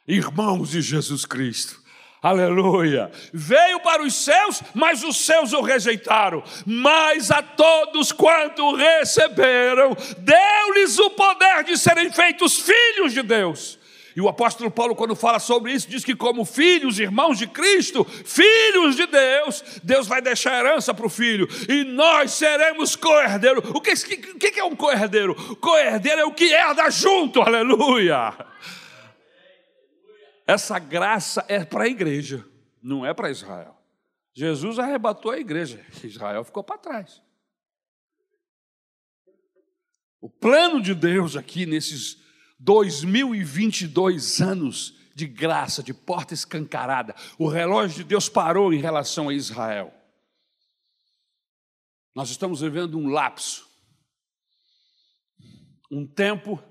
[0.08, 1.84] irmãos de Jesus Cristo.
[2.22, 3.12] Aleluia.
[3.32, 6.44] Veio para os céus, mas os céus o rejeitaram.
[6.66, 13.78] Mas a todos quanto receberam, deu-lhes o poder de serem feitos filhos de Deus.
[14.16, 18.06] E o apóstolo Paulo, quando fala sobre isso, diz que, como filhos, irmãos de Cristo,
[18.06, 23.62] filhos de Deus, Deus vai deixar herança para o filho, e nós seremos co-herdeiro.
[23.76, 25.36] O que, o que é um co-herdeiro?
[25.58, 28.34] Co-herdeiro é o que herda junto, aleluia.
[30.48, 32.46] Essa graça é para a igreja,
[32.82, 33.76] não é para Israel.
[34.34, 37.22] Jesus arrebatou a igreja, Israel ficou para trás.
[40.22, 42.25] O plano de Deus aqui nesses
[42.60, 49.34] 2022 anos de graça, de porta escancarada, o relógio de Deus parou em relação a
[49.34, 49.94] Israel.
[52.14, 53.66] Nós estamos vivendo um lapso,
[55.92, 56.62] um tempo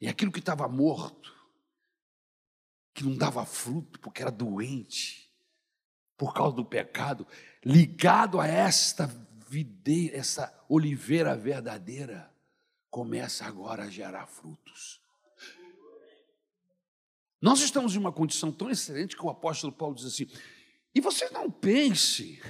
[0.00, 1.32] E aquilo que estava morto,
[2.92, 5.32] que não dava fruto porque era doente,
[6.16, 7.24] por causa do pecado,
[7.64, 9.06] ligado a esta
[9.48, 12.28] videira, essa oliveira verdadeira,
[12.90, 15.00] começa agora a gerar frutos.
[17.40, 20.28] Nós estamos em uma condição tão excelente que o apóstolo Paulo diz assim:
[20.94, 22.40] e você não pense,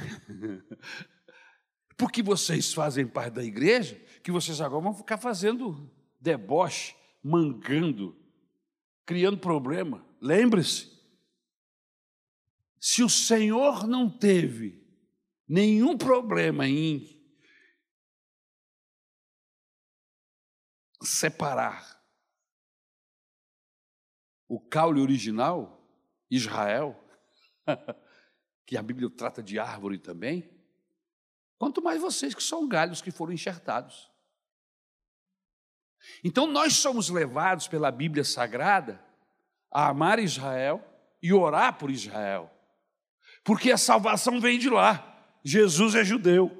[1.96, 8.16] porque vocês fazem parte da igreja, que vocês agora vão ficar fazendo deboche, mangando,
[9.07, 10.05] criando problema.
[10.20, 10.90] Lembre-se,
[12.81, 14.85] se o Senhor não teve
[15.48, 17.22] nenhum problema em
[21.02, 22.02] separar
[24.48, 25.88] o caule original,
[26.31, 26.98] Israel,
[28.66, 30.51] que a Bíblia trata de árvore também,
[31.59, 34.11] quanto mais vocês que são galhos que foram enxertados.
[36.25, 39.03] Então nós somos levados pela Bíblia Sagrada
[39.70, 40.85] a amar Israel
[41.22, 42.51] e orar por Israel,
[43.44, 45.09] porque a salvação vem de lá.
[45.44, 46.51] Jesus é judeu.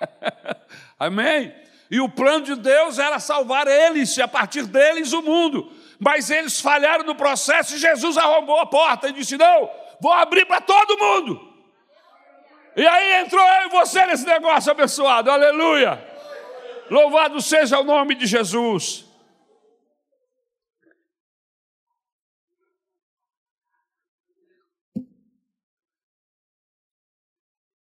[0.98, 1.54] Amém?
[1.90, 5.72] E o plano de Deus era salvar eles e a partir deles o mundo.
[5.98, 10.46] Mas eles falharam no processo e Jesus arrombou a porta e disse: Não, vou abrir
[10.46, 11.50] para todo mundo.
[12.76, 16.06] E aí entrou eu e você nesse negócio abençoado, aleluia.
[16.90, 19.04] Louvado seja o nome de Jesus.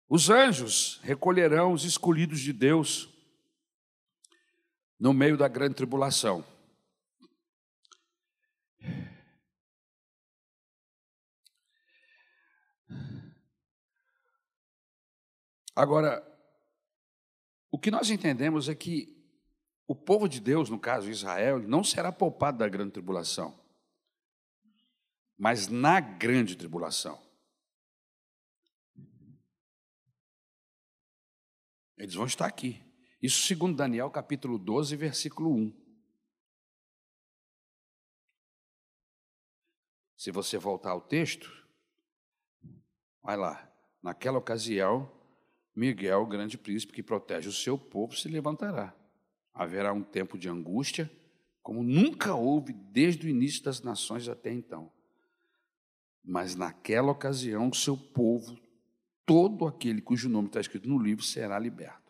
[0.09, 3.09] Os anjos recolherão os escolhidos de Deus
[5.00, 6.54] no meio da grande tribulação.
[15.74, 16.22] Agora,
[17.70, 19.14] o que nós entendemos é que
[19.87, 23.58] o povo de Deus, no caso Israel, não será poupado da grande tribulação,
[25.37, 27.22] mas na grande tribulação.
[31.98, 32.82] Eles vão estar aqui.
[33.20, 35.84] Isso segundo Daniel capítulo 12, versículo 1.
[40.16, 41.50] Se você voltar ao texto,
[43.22, 43.70] vai lá.
[44.02, 45.10] Naquela ocasião,
[45.74, 48.94] Miguel, o grande príncipe que protege o seu povo, se levantará.
[49.52, 51.10] Haverá um tempo de angústia,
[51.62, 54.92] como nunca houve desde o início das nações até então.
[56.24, 58.58] Mas naquela ocasião, o seu povo,
[59.26, 62.04] todo aquele cujo nome está escrito no livro, será liberto.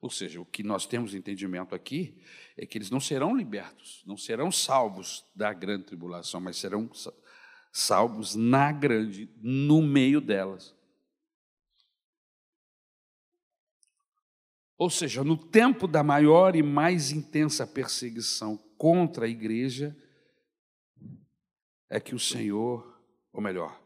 [0.00, 2.22] Ou seja, o que nós temos entendimento aqui
[2.56, 6.88] é que eles não serão libertos, não serão salvos da grande tribulação, mas serão
[7.72, 10.74] salvos na grande, no meio delas.
[14.78, 19.96] Ou seja, no tempo da maior e mais intensa perseguição contra a igreja,
[21.90, 23.82] é que o Senhor, ou melhor,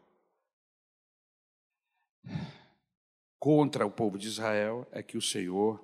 [3.39, 5.83] contra o povo de Israel, é que o Senhor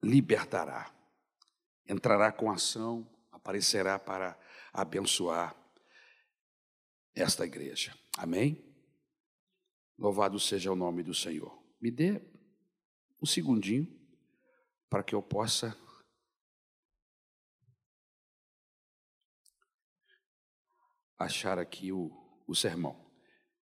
[0.00, 0.94] libertará,
[1.84, 4.38] entrará com ação, aparecerá para
[4.72, 5.56] abençoar
[7.12, 7.92] esta igreja.
[8.16, 8.64] Amém?
[9.98, 11.60] Louvado seja o nome do Senhor.
[11.80, 12.37] Me dê
[13.20, 13.86] um segundinho
[14.88, 15.76] para que eu possa
[21.18, 22.10] achar aqui o,
[22.46, 23.06] o sermão.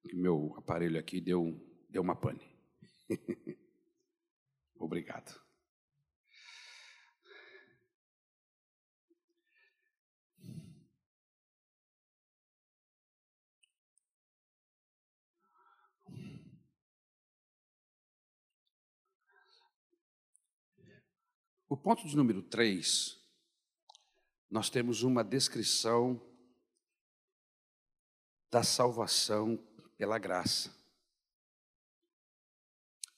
[0.04, 2.41] Que meu aparelho aqui deu, deu uma pane.
[4.75, 5.39] Obrigado.
[21.71, 23.17] O ponto de número 3,
[24.49, 26.21] nós temos uma descrição
[28.51, 29.55] da salvação
[29.95, 30.75] pela graça.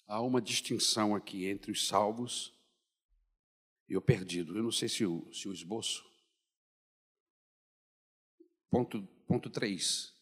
[0.06, 2.54] Há uma distinção aqui entre os salvos
[3.90, 4.56] e o perdido.
[4.56, 6.06] Eu não sei se o, se o esboço.
[8.70, 10.16] Ponto, ponto 3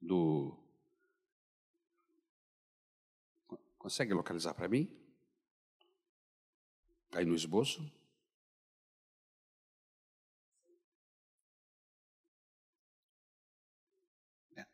[0.00, 0.58] do.
[3.76, 5.05] Consegue localizar para mim?
[7.16, 7.82] Aí no esboço?
[14.54, 14.66] É.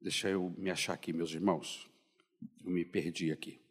[0.00, 1.88] Deixa eu me achar aqui, meus irmãos.
[2.64, 3.63] Eu me perdi aqui.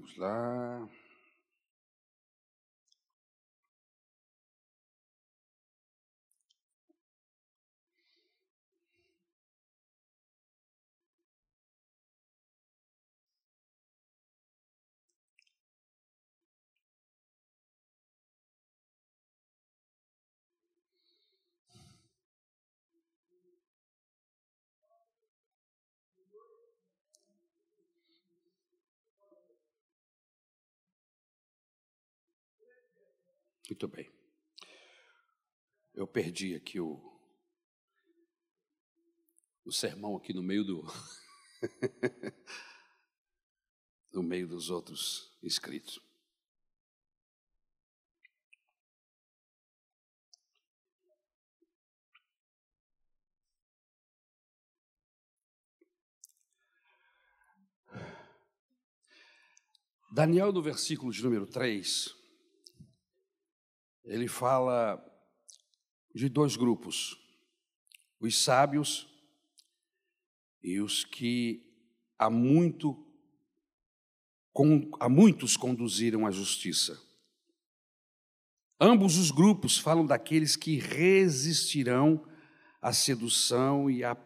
[0.00, 0.88] Vamos lá.
[33.70, 34.10] Muito bem.
[35.94, 37.00] Eu perdi aqui o,
[39.64, 40.84] o sermão aqui no meio do
[44.12, 46.00] no meio dos outros inscritos.
[60.10, 62.19] Daniel, no versículo de número 3,
[64.04, 65.02] ele fala
[66.14, 67.16] de dois grupos:
[68.20, 69.08] os sábios
[70.62, 71.66] e os que
[72.18, 73.06] há muito
[74.98, 77.00] a muitos conduziram à justiça.
[78.78, 82.26] Ambos os grupos falam daqueles que resistirão
[82.80, 84.16] à sedução e à,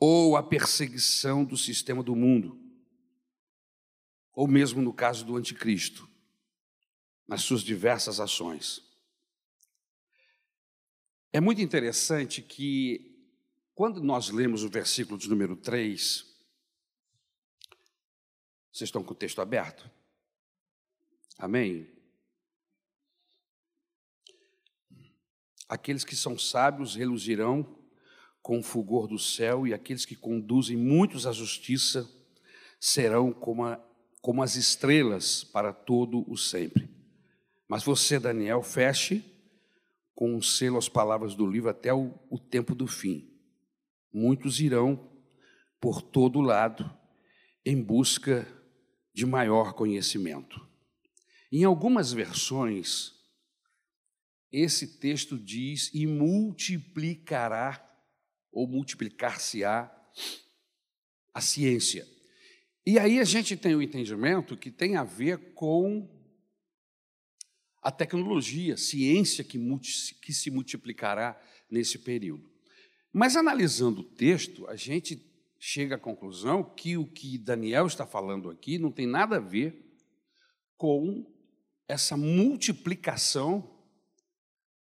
[0.00, 2.58] ou à perseguição do sistema do mundo,
[4.32, 6.08] ou mesmo no caso do anticristo,
[7.26, 8.93] nas suas diversas ações.
[11.34, 13.12] É muito interessante que,
[13.74, 16.24] quando nós lemos o versículo de número 3,
[18.70, 19.90] vocês estão com o texto aberto?
[21.36, 21.90] Amém?
[25.68, 27.80] Aqueles que são sábios reluzirão
[28.40, 32.08] com o fulgor do céu, e aqueles que conduzem muitos à justiça
[32.78, 33.84] serão como, a,
[34.22, 36.88] como as estrelas para todo o sempre.
[37.66, 39.33] Mas você, Daniel, feche
[40.14, 43.30] com um selo as palavras do livro até o, o tempo do fim.
[44.12, 45.10] Muitos irão
[45.80, 46.88] por todo lado
[47.64, 48.46] em busca
[49.12, 50.64] de maior conhecimento.
[51.50, 53.12] Em algumas versões,
[54.52, 57.80] esse texto diz: e multiplicará,
[58.52, 59.90] ou multiplicar-se-á,
[61.32, 62.06] a ciência.
[62.86, 66.08] E aí a gente tem o entendimento que tem a ver com
[67.84, 71.38] a tecnologia, ciência que, multi, que se multiplicará
[71.70, 72.50] nesse período.
[73.12, 75.22] Mas analisando o texto, a gente
[75.60, 79.84] chega à conclusão que o que Daniel está falando aqui não tem nada a ver
[80.78, 81.30] com
[81.86, 83.70] essa multiplicação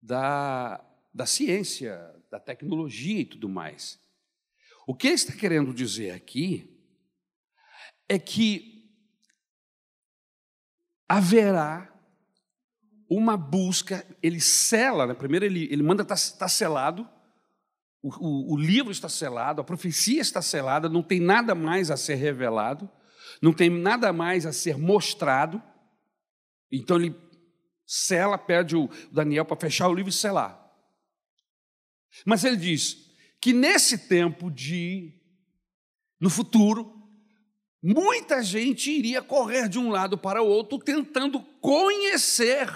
[0.01, 1.97] da, da ciência,
[2.29, 3.97] da tecnologia e tudo mais.
[4.85, 6.77] O que ele está querendo dizer aqui
[8.09, 8.91] é que
[11.07, 11.88] haverá
[13.09, 15.13] uma busca, ele sela, né?
[15.13, 17.07] primeiro ele, ele manda estar tá, tá selado,
[18.01, 21.97] o, o, o livro está selado, a profecia está selada, não tem nada mais a
[21.97, 22.89] ser revelado,
[23.41, 25.61] não tem nada mais a ser mostrado,
[26.71, 27.15] então ele
[27.91, 30.63] Sela, pede o Daniel para fechar o livro e selar.
[32.23, 33.09] Mas ele diz
[33.41, 35.11] que nesse tempo de,
[36.19, 36.93] no futuro,
[37.81, 42.69] muita gente iria correr de um lado para o outro tentando conhecer.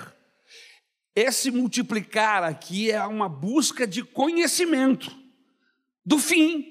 [1.16, 5.16] Esse multiplicar aqui é uma busca de conhecimento
[6.06, 6.66] do fim.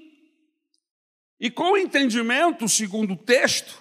[1.39, 3.81] E com o entendimento, segundo o texto,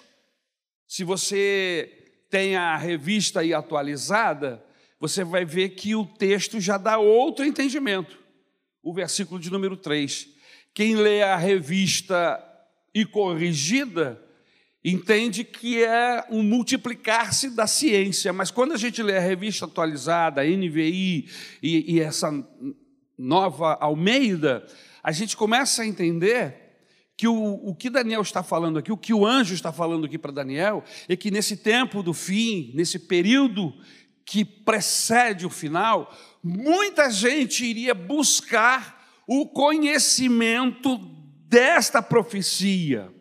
[0.86, 4.64] se você tem a revista aí atualizada,
[4.98, 8.18] você vai ver que o texto já dá outro entendimento.
[8.82, 10.28] O versículo de número 3.
[10.74, 12.42] Quem lê a revista
[12.94, 14.22] e corrigida,
[14.84, 20.40] entende que é um multiplicar-se da ciência, mas quando a gente lê a revista atualizada,
[20.40, 21.28] a NVI
[21.62, 22.32] e, e essa
[23.16, 24.66] nova Almeida,
[25.02, 26.62] a gente começa a entender
[27.16, 30.18] que o, o que Daniel está falando aqui, o que o anjo está falando aqui
[30.18, 33.72] para Daniel, é que nesse tempo do fim, nesse período
[34.24, 36.12] que precede o final,
[36.42, 40.98] muita gente iria buscar o conhecimento
[41.48, 43.12] desta profecia.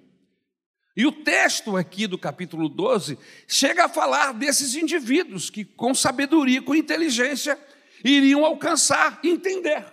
[1.02, 6.62] E o texto aqui do capítulo 12 chega a falar desses indivíduos que, com sabedoria,
[6.62, 7.58] com inteligência,
[8.04, 9.84] iriam alcançar e entender,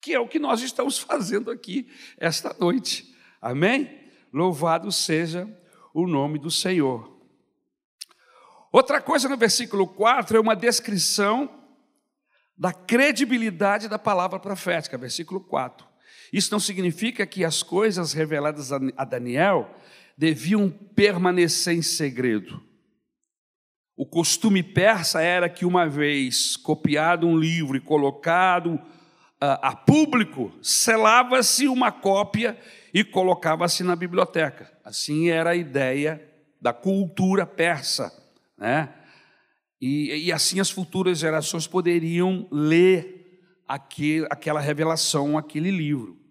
[0.00, 3.12] que é o que nós estamos fazendo aqui esta noite.
[3.40, 3.98] Amém?
[4.32, 5.48] Louvado seja
[5.92, 7.20] o nome do Senhor.
[8.70, 11.50] Outra coisa no versículo 4 é uma descrição
[12.56, 15.84] da credibilidade da palavra profética, versículo 4.
[16.32, 19.68] Isso não significa que as coisas reveladas a Daniel
[20.16, 22.62] deviam permanecer em segredo.
[23.96, 28.80] O costume persa era que, uma vez copiado um livro e colocado
[29.40, 32.58] a, a público, selava-se uma cópia
[32.94, 34.72] e colocava-se na biblioteca.
[34.84, 36.22] Assim era a ideia
[36.60, 38.12] da cultura persa,
[38.56, 38.88] né?
[39.80, 46.21] E, e assim as futuras gerações poderiam ler aquele, aquela revelação, aquele livro.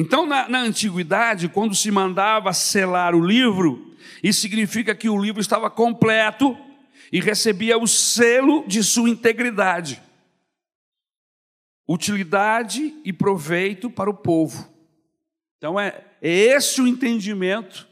[0.00, 5.42] Então, na, na antiguidade, quando se mandava selar o livro, isso significa que o livro
[5.42, 6.56] estava completo
[7.12, 10.02] e recebia o selo de sua integridade,
[11.86, 14.66] utilidade e proveito para o povo.
[15.58, 17.86] Então é, é esse o entendimento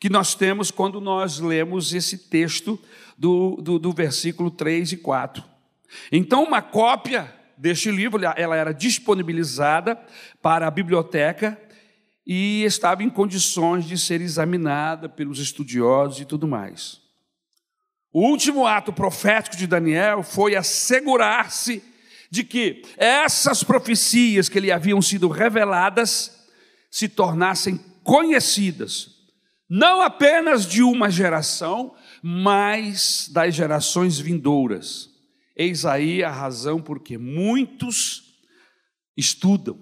[0.00, 2.76] que nós temos quando nós lemos esse texto
[3.16, 5.44] do, do, do versículo 3 e 4.
[6.10, 7.32] Então, uma cópia
[7.64, 9.98] deste livro, ela era disponibilizada
[10.42, 11.58] para a biblioteca
[12.26, 17.00] e estava em condições de ser examinada pelos estudiosos e tudo mais.
[18.12, 21.82] O último ato profético de Daniel foi assegurar-se
[22.30, 26.44] de que essas profecias que lhe haviam sido reveladas
[26.90, 29.08] se tornassem conhecidas,
[29.70, 35.13] não apenas de uma geração, mas das gerações vindouras.
[35.56, 38.42] Eis aí a razão porque muitos
[39.16, 39.78] estudam,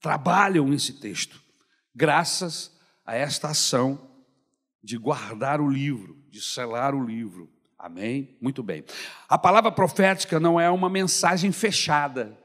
[0.00, 1.40] trabalham nesse texto,
[1.94, 2.74] graças
[3.04, 4.00] a esta ação
[4.82, 7.52] de guardar o livro, de selar o livro.
[7.78, 8.36] Amém?
[8.40, 8.84] Muito bem.
[9.28, 12.36] A palavra profética não é uma mensagem fechada,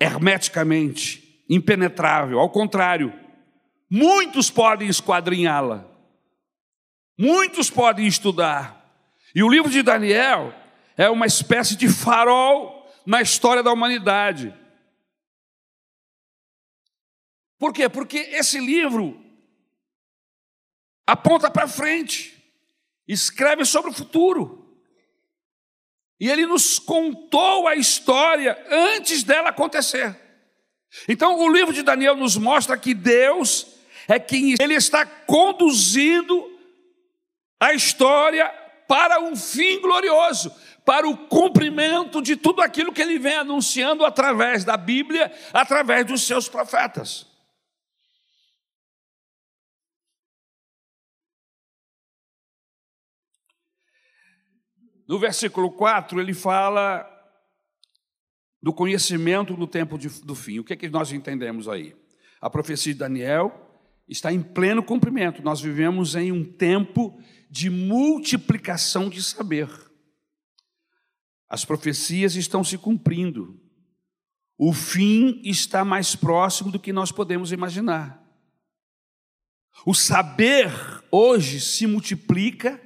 [0.00, 2.40] hermeticamente, impenetrável.
[2.40, 3.12] Ao contrário,
[3.88, 5.88] muitos podem esquadrinhá-la,
[7.18, 8.83] muitos podem estudar.
[9.34, 10.54] E o livro de Daniel
[10.96, 14.54] é uma espécie de farol na história da humanidade.
[17.58, 17.88] Por quê?
[17.88, 19.20] Porque esse livro
[21.06, 22.42] aponta para frente,
[23.08, 24.60] escreve sobre o futuro.
[26.20, 30.16] E ele nos contou a história antes dela acontecer.
[31.08, 33.66] Então, o livro de Daniel nos mostra que Deus
[34.06, 36.50] é quem ele está conduzindo
[37.58, 38.63] a história
[38.94, 44.64] para um fim glorioso, para o cumprimento de tudo aquilo que ele vem anunciando através
[44.64, 47.26] da Bíblia, através dos seus profetas.
[55.08, 57.04] No versículo 4, ele fala
[58.62, 60.60] do conhecimento no tempo de, do fim.
[60.60, 61.96] O que, é que nós entendemos aí?
[62.40, 65.42] A profecia de Daniel está em pleno cumprimento.
[65.42, 67.20] Nós vivemos em um tempo
[67.54, 69.70] de multiplicação de saber.
[71.48, 73.60] As profecias estão se cumprindo.
[74.58, 78.20] O fim está mais próximo do que nós podemos imaginar.
[79.86, 80.68] O saber
[81.12, 82.82] hoje se multiplica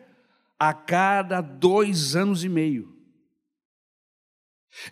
[0.58, 2.94] a cada dois anos e meio.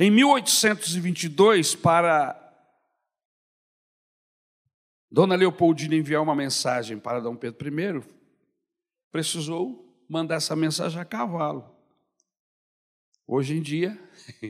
[0.00, 2.34] Em 1822, para
[5.10, 8.15] Dona Leopoldina enviar uma mensagem para Dom Pedro I,
[9.16, 11.74] precisou mandar essa mensagem a cavalo.
[13.26, 13.98] Hoje em dia,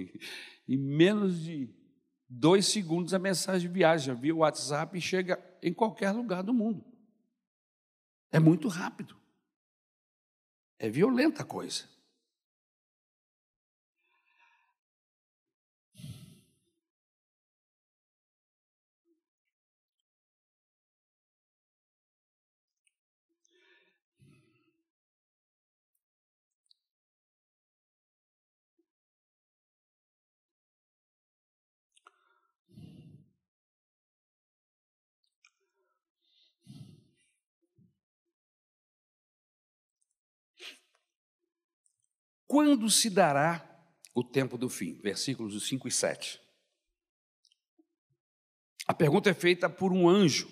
[0.68, 1.72] em menos de
[2.28, 6.84] dois segundos, a mensagem viaja via WhatsApp e chega em qualquer lugar do mundo.
[8.32, 9.16] É muito rápido.
[10.80, 11.84] É violenta a coisa.
[42.46, 43.62] Quando se dará
[44.14, 44.94] o tempo do fim?
[45.00, 46.40] Versículos 5 e 7.
[48.86, 50.48] A pergunta é feita por um anjo,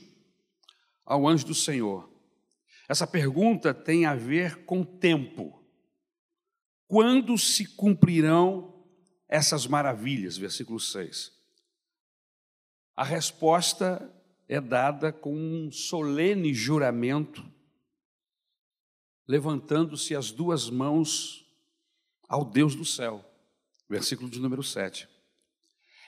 [1.04, 2.12] ao anjo do Senhor.
[2.88, 5.64] Essa pergunta tem a ver com tempo.
[6.86, 8.84] Quando se cumprirão
[9.28, 10.36] essas maravilhas?
[10.36, 11.32] Versículo 6.
[12.96, 14.12] A resposta
[14.48, 17.44] é dada com um solene juramento,
[19.26, 21.43] levantando-se as duas mãos
[22.28, 23.24] ao Deus do céu.
[23.88, 25.08] Versículo de número 7.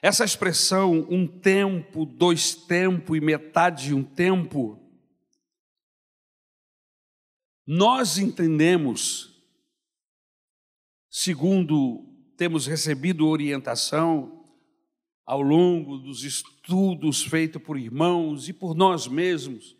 [0.02, 4.82] Essa expressão, um tempo, dois tempos e metade de um tempo,
[7.66, 9.42] nós entendemos,
[11.10, 12.04] segundo
[12.36, 14.44] temos recebido orientação
[15.24, 19.76] ao longo dos estudos feitos por irmãos e por nós mesmos,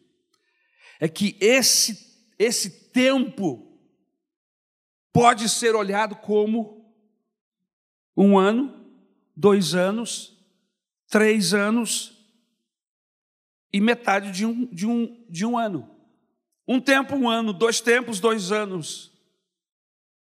[0.99, 3.66] é que esse, esse tempo
[5.17, 6.95] pode ser olhado como
[8.15, 8.87] um ano,
[9.35, 10.37] dois anos,
[11.09, 12.23] três anos
[13.73, 15.89] e metade de um, de um, de um ano.
[16.69, 19.11] Um tempo, um ano, dois tempos, dois anos.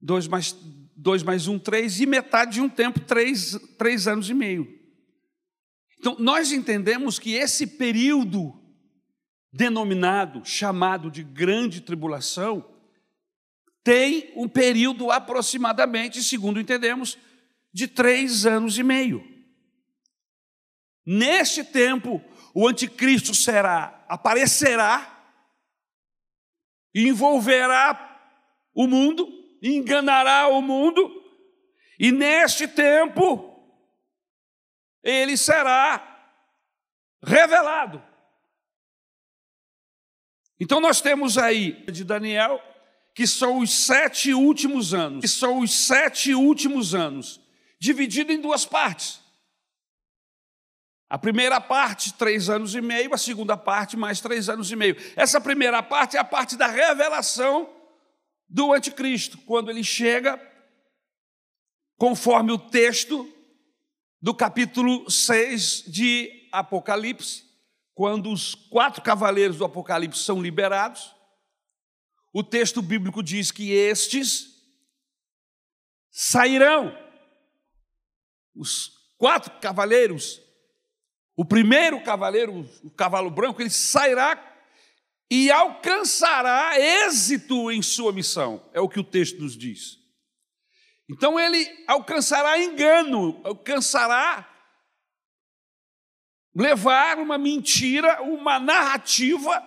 [0.01, 0.57] Dois mais,
[0.97, 4.67] dois mais um, três, e metade de um tempo, três, três anos e meio.
[5.99, 8.59] Então, nós entendemos que esse período
[9.53, 12.78] denominado, chamado de grande tribulação,
[13.89, 17.17] tem um período aproximadamente, segundo entendemos,
[17.73, 19.27] de três anos e meio.
[21.07, 22.23] Neste tempo,
[22.55, 25.33] o anticristo será, aparecerá,
[26.95, 28.31] envolverá
[28.75, 29.27] o mundo,
[29.63, 31.11] enganará o mundo,
[31.99, 33.59] e neste tempo,
[35.03, 36.37] ele será
[37.25, 38.05] revelado.
[40.61, 42.63] Então nós temos aí de Daniel
[43.19, 47.41] que são os sete últimos anos, que são os sete últimos anos,
[47.77, 49.19] dividido em duas partes.
[51.11, 54.97] A primeira parte, três anos e meio, a segunda parte, mais três anos e meio.
[55.17, 57.69] Essa primeira parte é a parte da revelação
[58.49, 60.41] do anticristo, quando ele chega
[61.97, 63.29] conforme o texto
[64.23, 67.43] do capítulo 6 de Apocalipse,
[67.97, 71.18] quando os quatro cavaleiros do Apocalipse são liberados,
[72.33, 74.59] o texto bíblico diz que estes
[76.11, 76.97] sairão.
[78.55, 80.41] Os quatro cavaleiros,
[81.37, 84.45] o primeiro cavaleiro, o cavalo branco, ele sairá
[85.31, 89.99] e alcançará êxito em sua missão, é o que o texto nos diz.
[91.09, 94.55] Então ele alcançará engano, alcançará
[96.55, 99.63] levar uma mentira, uma narrativa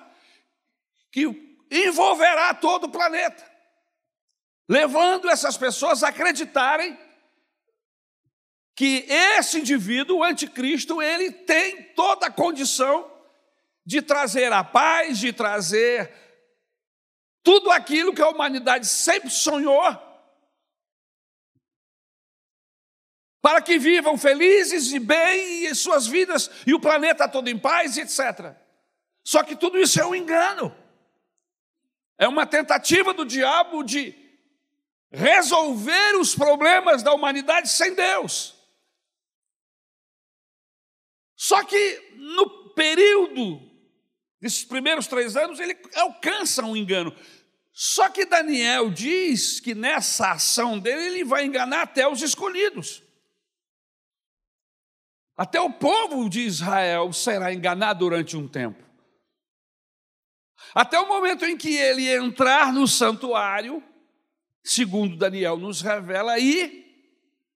[1.11, 3.49] que envolverá todo o planeta,
[4.69, 6.99] levando essas pessoas a acreditarem
[8.75, 13.09] que esse indivíduo, o anticristo, ele tem toda a condição
[13.85, 16.13] de trazer a paz, de trazer
[17.43, 19.83] tudo aquilo que a humanidade sempre sonhou,
[23.41, 27.97] para que vivam felizes e bem em suas vidas e o planeta todo em paz,
[27.97, 28.55] etc.
[29.23, 30.75] Só que tudo isso é um engano.
[32.21, 34.13] É uma tentativa do diabo de
[35.09, 38.53] resolver os problemas da humanidade sem Deus.
[41.35, 43.59] Só que no período
[44.39, 47.11] desses primeiros três anos, ele alcança um engano.
[47.73, 53.01] Só que Daniel diz que nessa ação dele, ele vai enganar até os escolhidos.
[55.35, 58.90] Até o povo de Israel será enganado durante um tempo.
[60.73, 63.83] Até o momento em que ele entrar no santuário,
[64.63, 66.81] segundo Daniel nos revela, e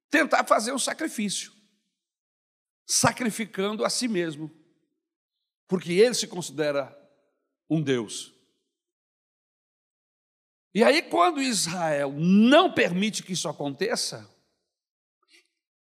[0.09, 1.51] tentar fazer o sacrifício,
[2.85, 4.51] sacrificando a si mesmo
[5.67, 6.95] porque ele se considera
[7.69, 8.33] um Deus.
[10.73, 14.29] E aí, quando Israel não permite que isso aconteça,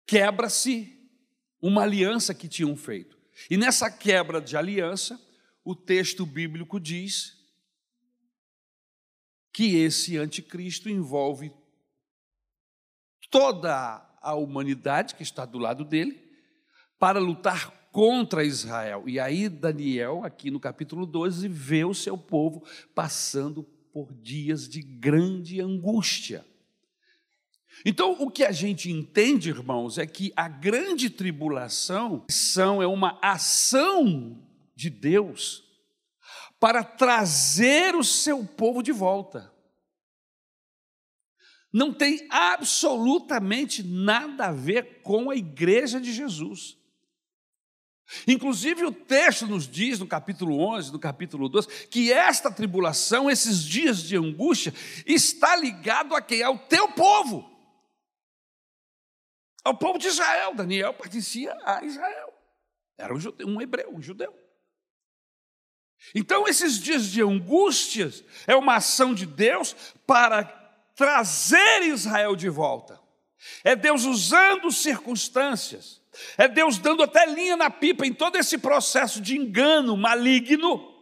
[0.07, 0.91] quebra-se
[1.61, 3.17] uma aliança que tinham feito.
[3.49, 5.19] E nessa quebra de aliança,
[5.65, 7.33] o texto bíblico diz
[9.51, 11.51] que esse anticristo envolve
[13.31, 16.23] toda a humanidade que está do lado dele
[16.99, 19.05] para lutar contra Israel.
[19.07, 22.63] E aí Daniel, aqui no capítulo 12, vê o seu povo
[22.93, 26.45] passando por dias de grande angústia.
[27.83, 33.17] Então, o que a gente entende, irmãos, é que a grande tribulação são é uma
[33.21, 34.44] ação
[34.75, 35.63] de Deus
[36.59, 39.53] para trazer o seu povo de volta.
[41.71, 46.77] Não tem absolutamente nada a ver com a igreja de Jesus.
[48.27, 53.63] Inclusive, o texto nos diz, no capítulo 11, no capítulo 12, que esta tribulação, esses
[53.63, 54.73] dias de angústia,
[55.05, 56.43] está ligado a quem?
[56.43, 57.51] Ao teu povo.
[59.63, 60.55] Ao povo de Israel.
[60.55, 62.33] Daniel pertencia a Israel.
[62.97, 64.44] Era um, judeu, um hebreu, um judeu.
[66.13, 69.75] Então, esses dias de angústias é uma ação de Deus
[70.05, 70.43] para
[70.95, 72.99] trazer Israel de volta.
[73.63, 76.01] É Deus usando circunstâncias
[76.37, 80.93] é Deus dando até linha na pipa em todo esse processo de engano maligno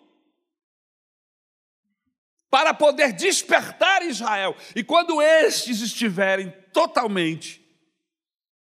[2.49, 4.55] para poder despertar Israel.
[4.75, 7.61] E quando estes estiverem totalmente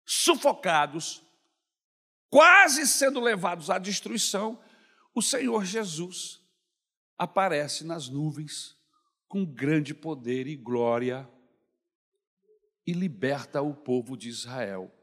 [0.04, 1.22] sufocados,
[2.30, 4.58] quase sendo levados à destruição,
[5.18, 6.40] o Senhor Jesus
[7.16, 8.76] aparece nas nuvens
[9.28, 11.28] com grande poder e glória
[12.86, 14.94] e liberta o povo de Israel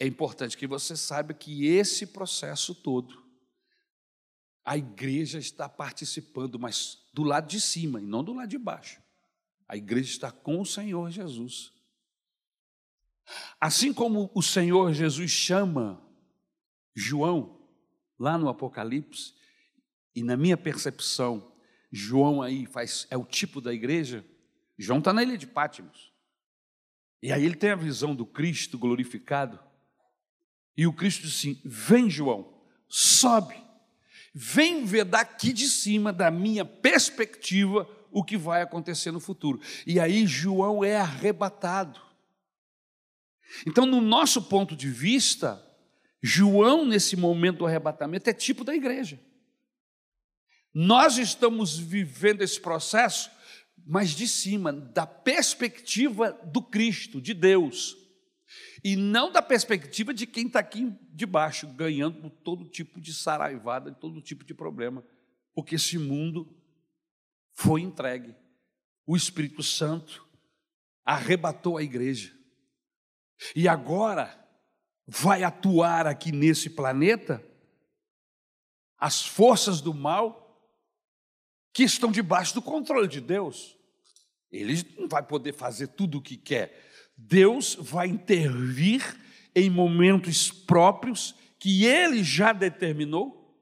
[0.00, 3.22] é importante que você saiba que esse processo todo,
[4.64, 9.02] a igreja está participando, mas do lado de cima e não do lado de baixo.
[9.68, 11.70] A igreja está com o Senhor Jesus.
[13.60, 16.02] Assim como o Senhor Jesus chama
[16.94, 17.59] João,
[18.20, 19.32] lá no Apocalipse,
[20.14, 21.50] e na minha percepção,
[21.90, 24.24] João aí faz, é o tipo da igreja,
[24.78, 26.12] João está na ilha de Pátimos.
[27.22, 29.58] E aí ele tem a visão do Cristo glorificado.
[30.76, 32.54] E o Cristo disse assim: Vem, João,
[32.88, 33.56] sobe,
[34.34, 39.60] vem ver daqui de cima, da minha perspectiva, o que vai acontecer no futuro.
[39.86, 42.00] E aí João é arrebatado.
[43.66, 45.62] Então, no nosso ponto de vista,
[46.22, 49.20] João, nesse momento do arrebatamento, é tipo da igreja.
[50.72, 53.30] Nós estamos vivendo esse processo,
[53.86, 57.96] mas de cima, da perspectiva do Cristo, de Deus
[58.82, 63.92] e não da perspectiva de quem está aqui de baixo, ganhando todo tipo de saraivada,
[63.92, 65.04] todo tipo de problema,
[65.54, 66.56] porque esse mundo
[67.54, 68.34] foi entregue.
[69.06, 70.26] O Espírito Santo
[71.04, 72.34] arrebatou a igreja.
[73.54, 74.39] E agora
[75.12, 77.44] vai atuar aqui nesse planeta
[78.96, 80.70] as forças do mal
[81.72, 83.76] que estão debaixo do controle de Deus.
[84.52, 86.88] Ele não vai poder fazer tudo o que quer.
[87.16, 89.02] Deus vai intervir
[89.52, 93.60] em momentos próprios que ele já determinou,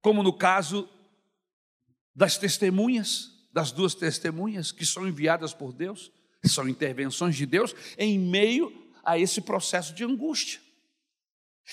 [0.00, 0.88] como no caso
[2.14, 6.12] das testemunhas, das duas testemunhas que são enviadas por Deus,
[6.44, 8.72] são intervenções de Deus em meio
[9.04, 10.64] a esse processo de angústia.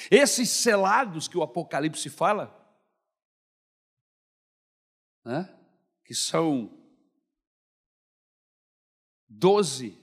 [0.09, 2.59] Esses selados que o Apocalipse fala,
[5.23, 5.47] né,
[6.03, 6.83] que são
[9.27, 9.97] doze,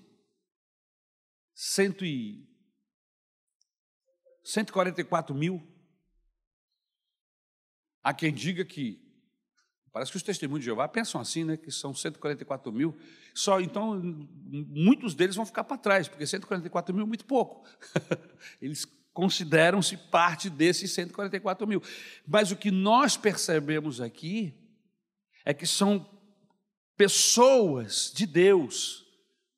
[1.55, 2.49] cento e
[4.45, 5.62] 144 mil.
[8.03, 8.99] Há quem diga que,
[9.93, 11.57] parece que os testemunhos de Jeová pensam assim, né?
[11.57, 12.99] Que são 144 mil.
[13.34, 17.68] Só então, muitos deles vão ficar para trás, porque 144 mil é muito pouco.
[18.61, 18.86] Eles
[19.21, 21.83] consideram-se parte desses 144 mil.
[22.27, 24.55] Mas o que nós percebemos aqui
[25.45, 26.09] é que são
[26.97, 29.05] pessoas de Deus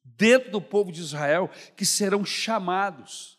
[0.04, 3.38] dentro do povo de Israel que serão chamados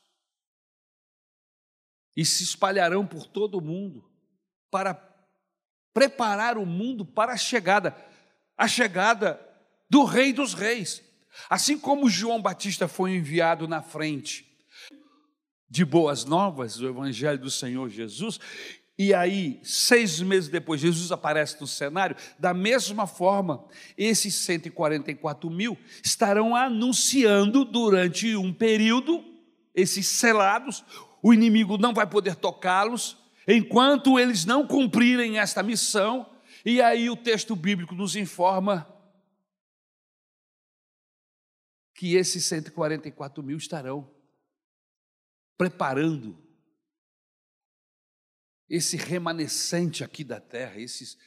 [2.16, 4.10] e se espalharão por todo o mundo
[4.72, 4.94] para
[5.94, 7.94] preparar o mundo para a chegada,
[8.58, 9.38] a chegada
[9.90, 11.04] do Rei dos Reis.
[11.50, 14.53] Assim como João Batista foi enviado na frente
[15.74, 18.40] de boas novas, o Evangelho do Senhor Jesus,
[18.96, 22.16] e aí, seis meses depois, Jesus aparece no cenário.
[22.38, 23.66] Da mesma forma,
[23.98, 29.26] esses 144 mil estarão anunciando durante um período,
[29.74, 30.86] esses selados,
[31.24, 33.18] o inimigo não vai poder tocá-los
[33.48, 36.30] enquanto eles não cumprirem esta missão.
[36.64, 38.88] E aí o texto bíblico nos informa
[41.96, 44.08] que esses 144 mil estarão
[45.58, 46.38] preparando
[48.70, 51.18] esse remanescente aqui da terra, esses,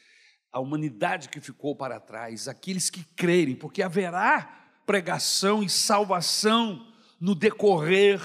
[0.52, 7.34] a humanidade que ficou para trás, aqueles que crerem, porque haverá pregação e salvação no
[7.34, 8.20] decorrer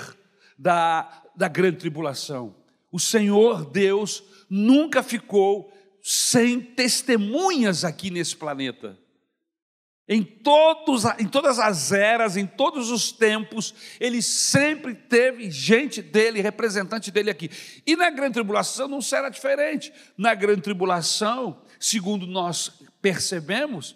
[0.58, 2.56] da, da grande tribulação.
[2.92, 5.72] O Senhor Deus nunca ficou
[6.02, 8.98] sem testemunhas aqui nesse planeta.
[10.08, 16.42] Em, todos, em todas as eras, em todos os tempos, ele sempre teve gente dele,
[16.42, 17.50] representante dele aqui.
[17.86, 19.94] E na grande tribulação não será diferente.
[20.18, 23.96] Na grande tribulação, segundo nós percebemos,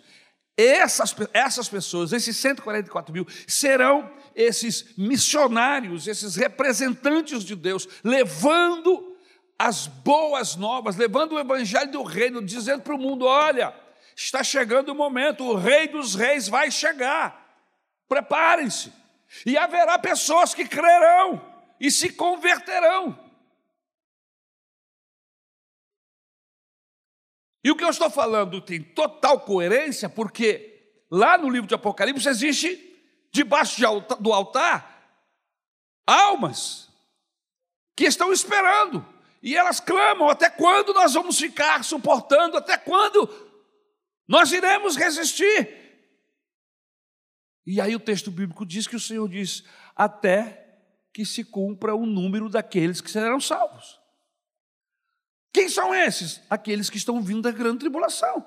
[0.58, 9.16] essas, essas pessoas, esses 144 mil, serão esses missionários, esses representantes de Deus, levando
[9.60, 13.74] as boas novas, levando o evangelho do reino, dizendo para o mundo: olha,
[14.16, 17.60] está chegando o momento, o rei dos reis vai chegar,
[18.08, 18.94] preparem-se,
[19.46, 21.42] e haverá pessoas que crerão
[21.80, 23.20] e se converterão.
[27.64, 32.30] E o que eu estou falando tem total coerência, porque lá no livro de Apocalipse
[32.30, 32.96] existe,
[33.32, 33.82] debaixo
[34.20, 35.10] do altar,
[36.06, 36.90] almas
[37.96, 39.06] que estão esperando.
[39.42, 42.58] E elas clamam: até quando nós vamos ficar suportando?
[42.58, 43.28] Até quando
[44.28, 45.86] nós iremos resistir?
[47.66, 49.64] E aí o texto bíblico diz que o Senhor diz:
[49.96, 50.66] até
[51.14, 54.00] que se cumpra o número daqueles que serão salvos.
[55.54, 56.42] Quem são esses?
[56.50, 58.46] Aqueles que estão vindo da grande tribulação.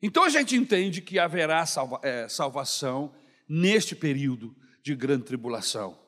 [0.00, 3.14] Então a gente entende que haverá salva, é, salvação
[3.48, 5.98] neste período de grande tribulação.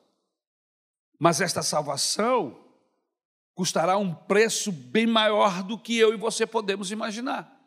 [1.19, 2.68] Mas esta salvação
[3.59, 7.61] custará um preço bem maior do que eu e você podemos imaginar.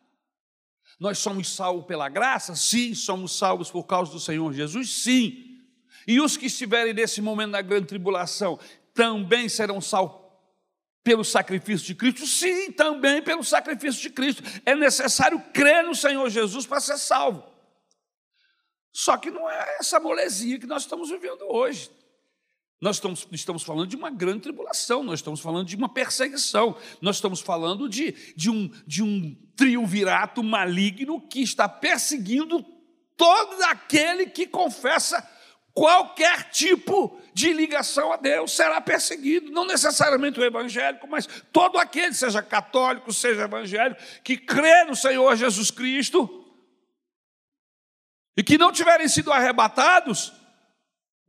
[0.98, 2.56] Nós somos salvos pela graça?
[2.56, 2.94] Sim.
[2.94, 4.90] Somos salvos por causa do Senhor Jesus?
[4.90, 5.60] Sim.
[6.06, 8.58] E os que estiverem nesse momento na grande tribulação
[8.94, 10.18] também serão salvos
[11.04, 12.26] pelo sacrifício de Cristo?
[12.26, 14.42] Sim, também pelo sacrifício de Cristo.
[14.64, 17.44] É necessário crer no Senhor Jesus para ser salvo.
[18.90, 21.90] Só que não é essa molezinha que nós estamos vivendo hoje.
[22.82, 27.14] Nós estamos, estamos falando de uma grande tribulação, nós estamos falando de uma perseguição, nós
[27.14, 32.60] estamos falando de, de, um, de um triunvirato maligno que está perseguindo
[33.16, 35.24] todo aquele que confessa
[35.72, 42.14] qualquer tipo de ligação a Deus será perseguido, não necessariamente o evangélico, mas todo aquele,
[42.14, 46.52] seja católico, seja evangélico, que crê no Senhor Jesus Cristo
[48.36, 50.32] e que não tiverem sido arrebatados,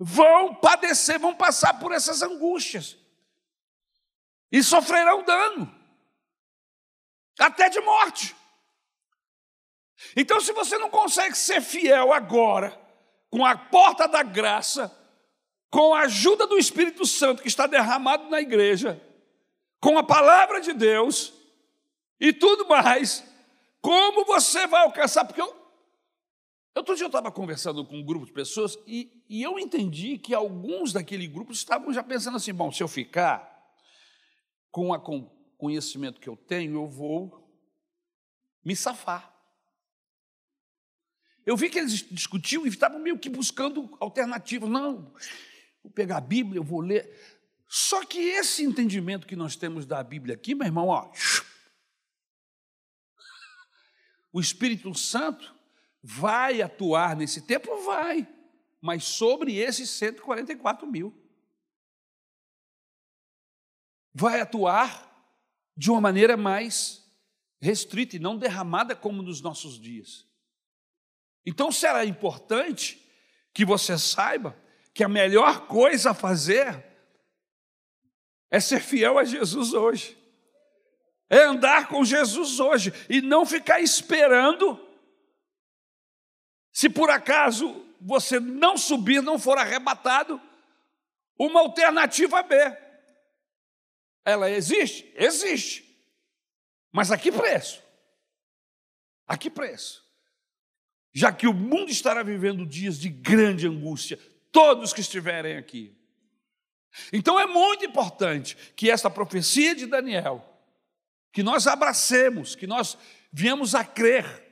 [0.03, 2.97] vão padecer, vão passar por essas angústias
[4.51, 5.73] e sofrerão dano,
[7.39, 8.35] até de morte.
[10.15, 12.77] Então, se você não consegue ser fiel agora,
[13.29, 14.95] com a porta da graça,
[15.71, 19.01] com a ajuda do Espírito Santo que está derramado na igreja,
[19.79, 21.33] com a palavra de Deus
[22.19, 23.23] e tudo mais,
[23.81, 25.23] como você vai alcançar?
[25.25, 25.41] Porque
[26.79, 30.33] outro dia eu estava conversando com um grupo de pessoas e, e eu entendi que
[30.33, 33.51] alguns daquele grupo estavam já pensando assim: bom, se eu ficar
[34.71, 37.43] com o conhecimento que eu tenho, eu vou
[38.65, 39.31] me safar.
[41.45, 44.69] Eu vi que eles discutiam e estavam meio que buscando alternativas.
[44.69, 45.13] Não,
[45.83, 47.11] vou pegar a Bíblia, eu vou ler.
[47.67, 51.11] Só que esse entendimento que nós temos da Bíblia aqui, meu irmão, ó,
[54.31, 55.52] o Espírito Santo
[56.03, 57.83] vai atuar nesse tempo?
[57.85, 58.27] Vai,
[58.81, 61.17] mas sobre esses 144 mil.
[64.13, 65.09] Vai atuar
[65.75, 67.01] de uma maneira mais
[67.61, 70.27] restrita e não derramada como nos nossos dias.
[71.45, 73.01] Então será importante
[73.53, 74.57] que você saiba
[74.93, 76.85] que a melhor coisa a fazer
[78.51, 80.17] é ser fiel a Jesus hoje.
[81.29, 84.79] É andar com Jesus hoje e não ficar esperando
[86.73, 90.41] se por acaso você não subir, não for arrebatado,
[91.39, 92.55] uma alternativa B.
[94.25, 95.09] Ela existe?
[95.15, 95.83] Existe.
[96.91, 97.81] Mas a que preço?
[99.25, 100.03] A que preço?
[101.13, 104.19] já que o mundo estará vivendo dias de grande angústia,
[104.51, 105.95] todos que estiverem aqui.
[107.11, 110.43] Então é muito importante que essa profecia de Daniel,
[111.31, 112.97] que nós abracemos, que nós
[113.31, 114.42] viemos a crer.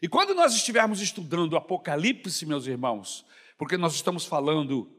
[0.00, 3.24] E quando nós estivermos estudando o Apocalipse, meus irmãos,
[3.56, 4.90] porque nós estamos falando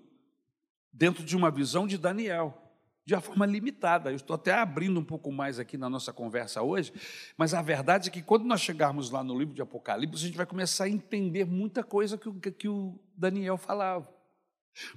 [0.91, 2.69] dentro de uma visão de Daniel,
[3.05, 4.11] de uma forma limitada.
[4.11, 6.93] Eu estou até abrindo um pouco mais aqui na nossa conversa hoje,
[7.37, 10.37] mas a verdade é que quando nós chegarmos lá no livro de Apocalipse, a gente
[10.37, 14.07] vai começar a entender muita coisa que o, que o Daniel falava.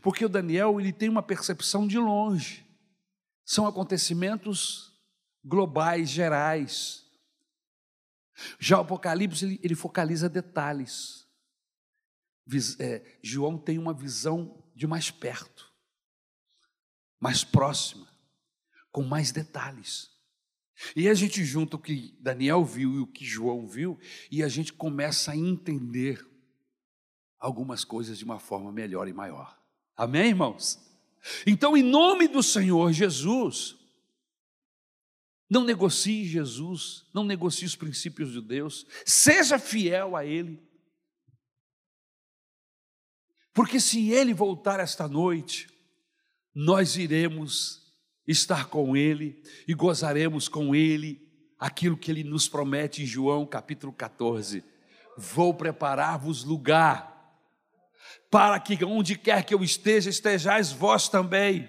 [0.01, 2.67] Porque o Daniel ele tem uma percepção de longe.
[3.45, 4.93] São acontecimentos
[5.45, 7.02] globais, gerais.
[8.59, 11.27] Já o Apocalipse ele, ele focaliza detalhes.
[12.79, 15.73] É, João tem uma visão de mais perto
[17.23, 18.09] mais próxima,
[18.91, 20.11] com mais detalhes.
[20.97, 23.97] E a gente junta o que Daniel viu e o que João viu,
[24.29, 26.27] e a gente começa a entender
[27.39, 29.57] algumas coisas de uma forma melhor e maior.
[29.97, 30.81] Amém, irmãos?
[31.47, 33.77] Então, em nome do Senhor Jesus,
[35.53, 40.59] não negocie Jesus, não negocie os princípios de Deus, seja fiel a Ele.
[43.53, 45.69] Porque se Ele voltar esta noite,
[46.55, 47.83] nós iremos
[48.27, 51.21] estar com Ele e gozaremos com Ele
[51.59, 54.65] aquilo que Ele nos promete em João capítulo 14:
[55.19, 57.37] Vou preparar-vos lugar,
[58.31, 61.69] para que onde quer que eu esteja, estejais vós também.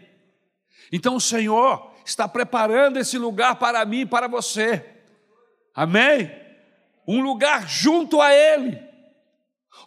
[0.90, 4.84] Então Senhor está preparando esse lugar para mim e para você,
[5.74, 6.32] amém?
[7.08, 8.82] Um lugar junto a Ele,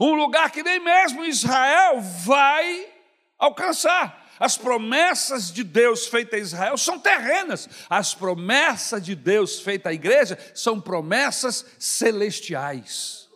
[0.00, 2.86] um lugar que nem mesmo Israel vai
[3.38, 4.24] alcançar.
[4.38, 9.94] As promessas de Deus feitas a Israel são terrenas, as promessas de Deus feitas à
[9.94, 13.28] igreja são promessas celestiais.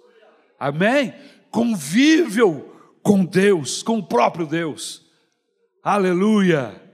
[0.59, 1.15] Amém?
[1.51, 5.03] Convível com Deus, com o próprio Deus.
[5.83, 6.90] Aleluia!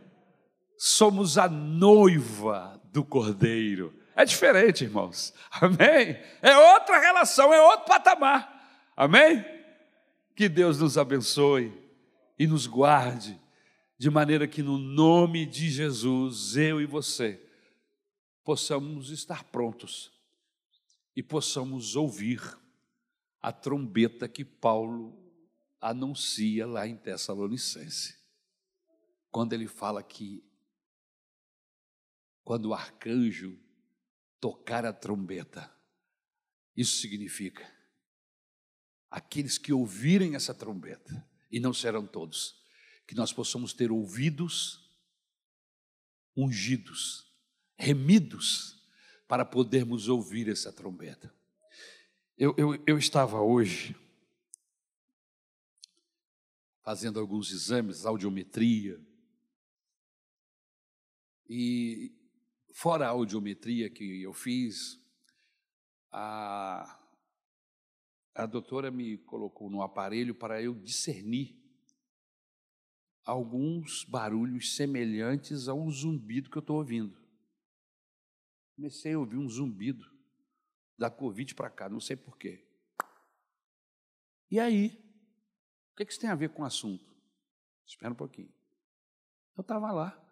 [0.79, 3.95] Somos a noiva do Cordeiro.
[4.15, 5.33] É diferente, irmãos.
[5.51, 6.19] Amém?
[6.41, 8.91] É outra relação, é outro patamar.
[8.97, 9.45] Amém?
[10.35, 11.73] Que Deus nos abençoe
[12.39, 13.39] e nos guarde
[13.99, 17.43] de maneira que no nome de Jesus, eu e você,
[18.45, 20.13] possamos estar prontos
[21.15, 22.41] e possamos ouvir
[23.41, 25.17] a trombeta que Paulo
[25.81, 28.17] anuncia lá em Tessalonicense.
[29.31, 30.45] Quando ele fala que
[32.47, 33.59] quando o arcanjo
[34.41, 35.69] tocar a trombeta,
[36.77, 37.69] isso significa
[39.11, 42.65] aqueles que ouvirem essa trombeta, e não serão todos,
[43.05, 44.89] que nós possamos ter ouvidos
[46.37, 47.35] ungidos,
[47.77, 48.81] remidos,
[49.27, 51.35] para podermos ouvir essa trombeta.
[52.39, 53.97] Eu, eu, eu estava hoje
[56.85, 59.05] fazendo alguns exames, audiometria,
[61.49, 62.16] e
[62.77, 65.01] fora a audiometria que eu fiz,
[66.13, 67.01] a,
[68.35, 71.59] a doutora me colocou no aparelho para eu discernir
[73.25, 77.19] alguns barulhos semelhantes a um zumbido que eu estou ouvindo.
[78.77, 80.05] Comecei a ouvir um zumbido
[80.99, 82.63] da Covid para cá, não sei porquê.
[84.51, 85.03] E aí?
[85.93, 87.17] O que isso tem a ver com o assunto?
[87.87, 88.53] Espera um pouquinho.
[89.57, 90.23] Eu estava lá.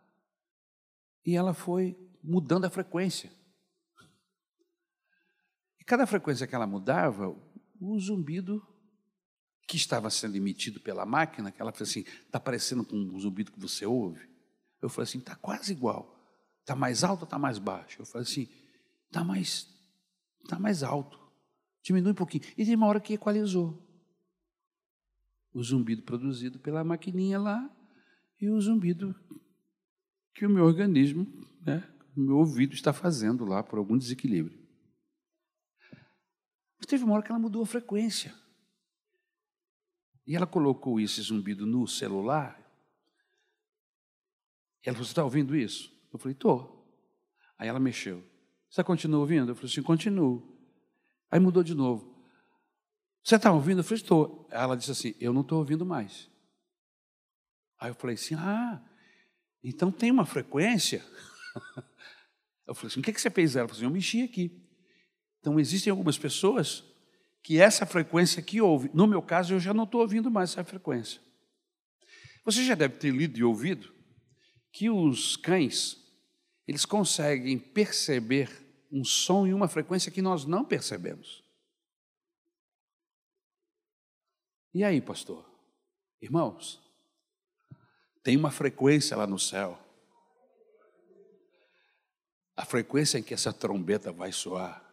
[1.24, 3.30] E ela foi mudando a frequência.
[5.78, 7.28] E cada frequência que ela mudava,
[7.78, 8.66] o zumbido
[9.68, 13.52] que estava sendo emitido pela máquina, que ela falou assim, está parecendo com o zumbido
[13.52, 14.28] que você ouve.
[14.80, 16.14] Eu falei assim, está quase igual.
[16.60, 18.00] Está mais alto ou está mais baixo?
[18.00, 18.48] Eu falei assim,
[19.06, 19.68] está mais,
[20.48, 21.18] tá mais alto.
[21.82, 22.44] Diminui um pouquinho.
[22.56, 23.82] E tem uma hora que equalizou.
[25.52, 27.70] O zumbido produzido pela maquininha lá
[28.40, 29.14] e o zumbido
[30.34, 31.26] que o meu organismo,
[31.60, 34.58] né, meu ouvido está fazendo lá por algum desequilíbrio.
[36.78, 38.34] Mas teve uma hora que ela mudou a frequência.
[40.26, 42.58] E ela colocou esse zumbido no celular.
[44.82, 45.92] Ela falou: Você está ouvindo isso?
[46.12, 46.86] Eu falei: Estou.
[47.58, 48.24] Aí ela mexeu.
[48.70, 49.50] Você continua ouvindo?
[49.50, 50.58] Eu falei assim: Continuo.
[51.30, 52.14] Aí mudou de novo.
[53.22, 53.80] Você está ouvindo?
[53.80, 54.48] Eu falei: Estou.
[54.50, 56.30] Ela disse assim: Eu não estou ouvindo mais.
[57.78, 58.82] Aí eu falei assim: Ah,
[59.62, 61.04] então tem uma frequência.
[62.66, 63.56] Eu falei assim: O que, que você fez?
[63.56, 64.60] Ela falou assim: Eu mexi aqui.
[65.40, 66.82] Então existem algumas pessoas
[67.42, 68.90] que essa frequência que ouve.
[68.94, 71.20] No meu caso, eu já não estou ouvindo mais essa frequência.
[72.44, 73.92] Você já deve ter lido e ouvido
[74.72, 75.96] que os cães,
[76.66, 78.50] eles conseguem perceber
[78.90, 81.44] um som e uma frequência que nós não percebemos.
[84.72, 85.48] E aí, pastor?
[86.20, 86.82] Irmãos,
[88.22, 89.83] tem uma frequência lá no céu.
[92.56, 94.84] A frequência em que essa trombeta vai soar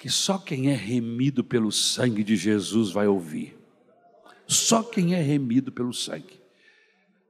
[0.00, 3.54] que só quem é remido pelo sangue de Jesus vai ouvir.
[4.46, 6.40] Só quem é remido pelo sangue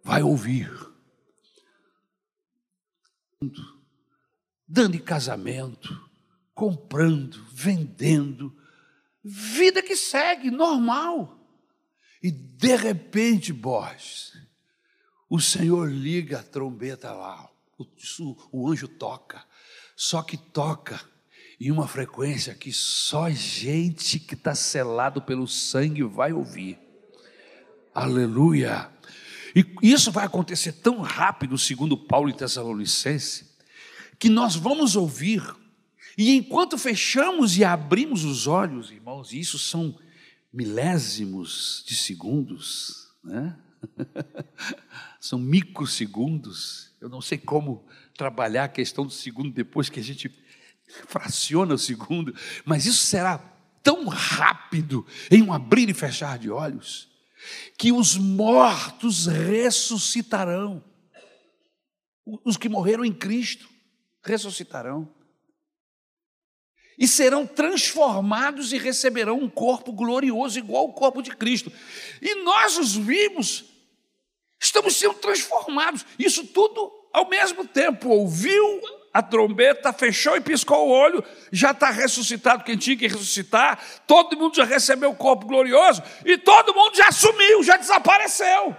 [0.04, 0.70] vai ouvir.
[4.68, 6.00] Dando em casamento,
[6.54, 8.56] comprando, vendendo,
[9.24, 11.44] vida que segue, normal.
[12.22, 14.38] E de repente, Borges,
[15.28, 17.50] o Senhor liga a trombeta lá,
[17.82, 19.44] o, o anjo toca,
[19.96, 21.00] só que toca
[21.60, 26.78] e uma frequência que só gente que está selado pelo sangue vai ouvir.
[27.94, 28.90] Aleluia!
[29.54, 33.50] E isso vai acontecer tão rápido, segundo Paulo em Tessalonicense,
[34.18, 35.42] que nós vamos ouvir,
[36.16, 39.98] e enquanto fechamos e abrimos os olhos, irmãos, e isso são
[40.52, 43.58] milésimos de segundos, né?
[45.20, 47.86] são microsegundos, eu não sei como
[48.16, 50.30] trabalhar a questão do segundo depois que a gente
[51.06, 52.34] fraciona o segundo,
[52.64, 53.38] mas isso será
[53.82, 57.08] tão rápido em um abrir e fechar de olhos,
[57.78, 60.84] que os mortos ressuscitarão.
[62.44, 63.68] Os que morreram em Cristo
[64.22, 65.12] ressuscitarão.
[66.98, 71.72] E serão transformados e receberão um corpo glorioso, igual ao corpo de Cristo.
[72.20, 73.64] E nós os vimos,
[74.60, 76.04] estamos sendo transformados.
[76.18, 78.10] Isso tudo ao mesmo tempo.
[78.10, 78.80] Ouviu
[79.12, 84.36] a trombeta, fechou e piscou o olho, já está ressuscitado quem tinha que ressuscitar, todo
[84.36, 88.76] mundo já recebeu o corpo glorioso e todo mundo já sumiu, já desapareceu.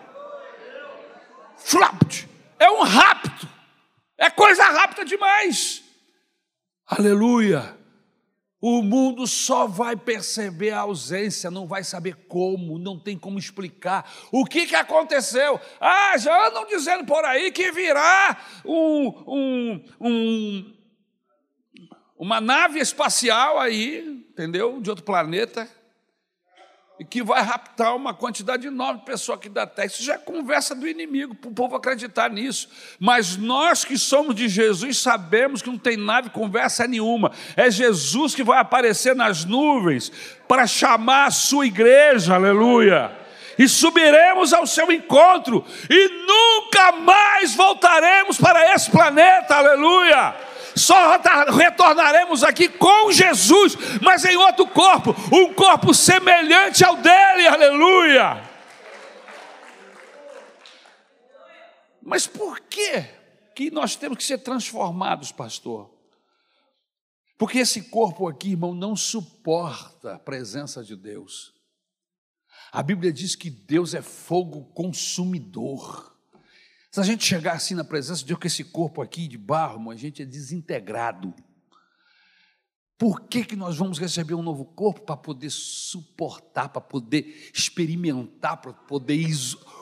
[1.58, 3.48] Flapt, é um rapto,
[4.18, 5.84] é coisa rápida demais.
[6.88, 7.81] Aleluia.
[8.62, 14.08] O mundo só vai perceber a ausência, não vai saber como, não tem como explicar.
[14.32, 15.60] O que, que aconteceu?
[15.80, 20.74] Ah, já andam dizendo por aí que virá um, um, um,
[22.16, 24.80] uma nave espacial aí, entendeu?
[24.80, 25.68] De outro planeta,
[27.02, 29.88] e que vai raptar uma quantidade enorme de pessoas aqui da terra.
[29.88, 32.70] Isso já é conversa do inimigo, para o povo acreditar nisso.
[33.00, 37.32] Mas nós que somos de Jesus sabemos que não tem nave conversa nenhuma.
[37.58, 40.12] É Jesus que vai aparecer nas nuvens
[40.48, 43.12] para chamar a sua igreja, aleluia.
[43.58, 51.20] E subiremos ao seu encontro, e nunca mais voltaremos para esse planeta, aleluia só
[51.52, 58.50] retornaremos aqui com Jesus, mas em outro corpo, um corpo semelhante ao dele, aleluia.
[62.02, 63.04] Mas por que
[63.56, 65.92] que nós temos que ser transformados, pastor?
[67.38, 71.54] Porque esse corpo aqui, irmão, não suporta a presença de Deus.
[72.72, 76.11] A Bíblia diz que Deus é fogo consumidor.
[76.92, 79.90] Se a gente chegar assim na presença de Deus com esse corpo aqui de barro,
[79.90, 81.34] a gente é desintegrado.
[82.98, 85.02] Por que, que nós vamos receber um novo corpo?
[85.02, 89.26] Para poder suportar, para poder experimentar, para poder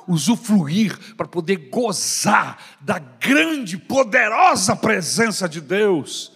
[0.08, 6.32] usufruir, para poder gozar da grande, poderosa presença de Deus,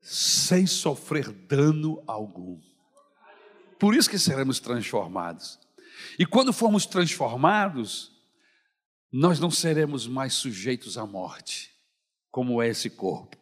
[0.00, 2.60] sem sofrer dano algum.
[3.80, 5.58] Por isso que seremos transformados.
[6.18, 8.13] E quando formos transformados,
[9.16, 11.70] nós não seremos mais sujeitos à morte,
[12.32, 13.36] como é esse corpo.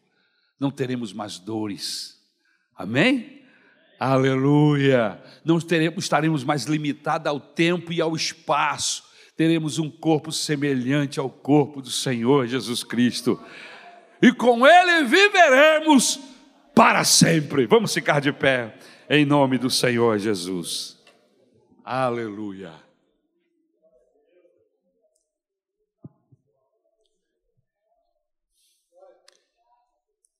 [0.61, 2.21] Não teremos mais dores.
[2.77, 3.41] Amém?
[3.99, 5.19] Aleluia!
[5.43, 9.03] Não teremos, estaremos mais limitados ao tempo e ao espaço.
[9.35, 13.41] Teremos um corpo semelhante ao corpo do Senhor Jesus Cristo.
[14.21, 16.21] E com Ele viveremos
[16.75, 17.65] para sempre.
[17.65, 18.77] Vamos ficar de pé
[19.09, 20.99] em nome do Senhor Jesus.
[21.83, 22.92] Aleluia.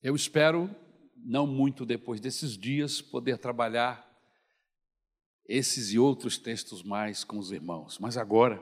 [0.03, 0.69] Eu espero,
[1.15, 4.05] não muito depois desses dias, poder trabalhar
[5.47, 7.97] esses e outros textos mais com os irmãos.
[7.99, 8.61] Mas agora,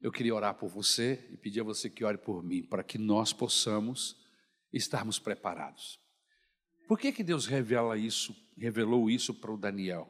[0.00, 2.98] eu queria orar por você e pedir a você que ore por mim, para que
[2.98, 4.14] nós possamos
[4.72, 5.98] estarmos preparados.
[6.86, 10.08] Por que, que Deus revela isso, revelou isso para o Daniel?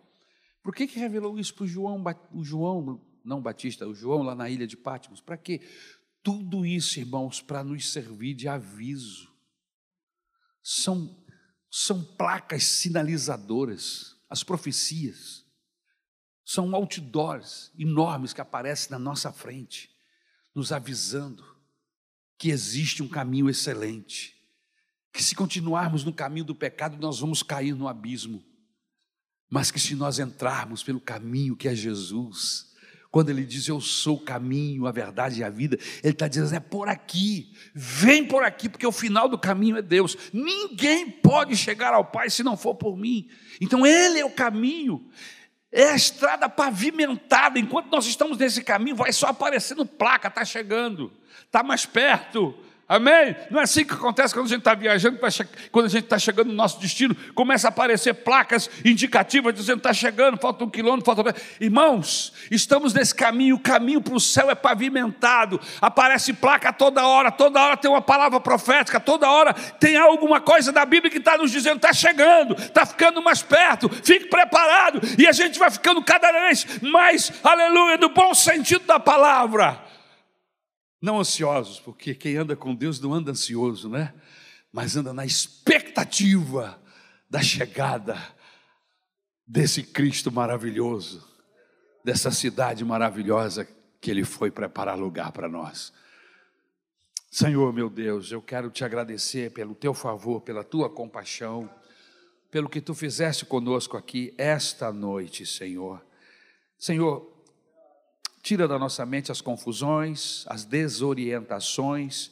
[0.62, 2.04] Por que, que revelou isso para o João,
[2.34, 5.22] o João, não Batista, o João lá na ilha de Patmos?
[5.22, 5.62] Para quê?
[6.22, 9.29] Tudo isso, irmãos, para nos servir de aviso.
[10.62, 11.24] São,
[11.70, 15.44] são placas sinalizadoras, as profecias.
[16.44, 19.90] São outdoors enormes que aparecem na nossa frente,
[20.54, 21.44] nos avisando
[22.36, 24.40] que existe um caminho excelente
[25.12, 28.44] que se continuarmos no caminho do pecado, nós vamos cair no abismo.
[29.48, 32.69] Mas que se nós entrarmos pelo caminho que é Jesus,
[33.10, 36.54] quando ele diz eu sou o caminho, a verdade e a vida, ele está dizendo
[36.54, 40.16] é por aqui, vem por aqui, porque o final do caminho é Deus.
[40.32, 43.28] Ninguém pode chegar ao Pai se não for por mim.
[43.60, 45.08] Então ele é o caminho,
[45.72, 47.58] é a estrada pavimentada.
[47.58, 51.12] Enquanto nós estamos nesse caminho, vai só aparecendo placa, está chegando,
[51.46, 52.54] está mais perto
[52.90, 53.36] Amém?
[53.48, 55.16] Não é assim que acontece quando a gente está viajando,
[55.70, 59.92] quando a gente está chegando no nosso destino, começa a aparecer placas indicativas dizendo está
[59.92, 61.32] chegando, falta um quilômetro, falta.
[61.60, 67.30] Irmãos, estamos nesse caminho, o caminho para o céu é pavimentado, aparece placa toda hora,
[67.30, 71.38] toda hora tem uma palavra profética, toda hora tem alguma coisa da Bíblia que está
[71.38, 76.02] nos dizendo: está chegando, está ficando mais perto, fique preparado, e a gente vai ficando
[76.02, 79.89] cada vez mais, aleluia, no bom sentido da palavra
[81.00, 84.14] não ansiosos, porque quem anda com Deus não anda ansioso, né?
[84.72, 86.80] Mas anda na expectativa
[87.28, 88.16] da chegada
[89.46, 91.26] desse Cristo maravilhoso,
[92.04, 93.66] dessa cidade maravilhosa
[94.00, 95.92] que Ele foi preparar lugar para nós.
[97.30, 101.70] Senhor, meu Deus, eu quero te agradecer pelo teu favor, pela tua compaixão,
[102.50, 106.04] pelo que tu fizeste conosco aqui esta noite, Senhor.
[106.76, 107.29] Senhor,
[108.42, 112.30] tira da nossa mente as confusões, as desorientações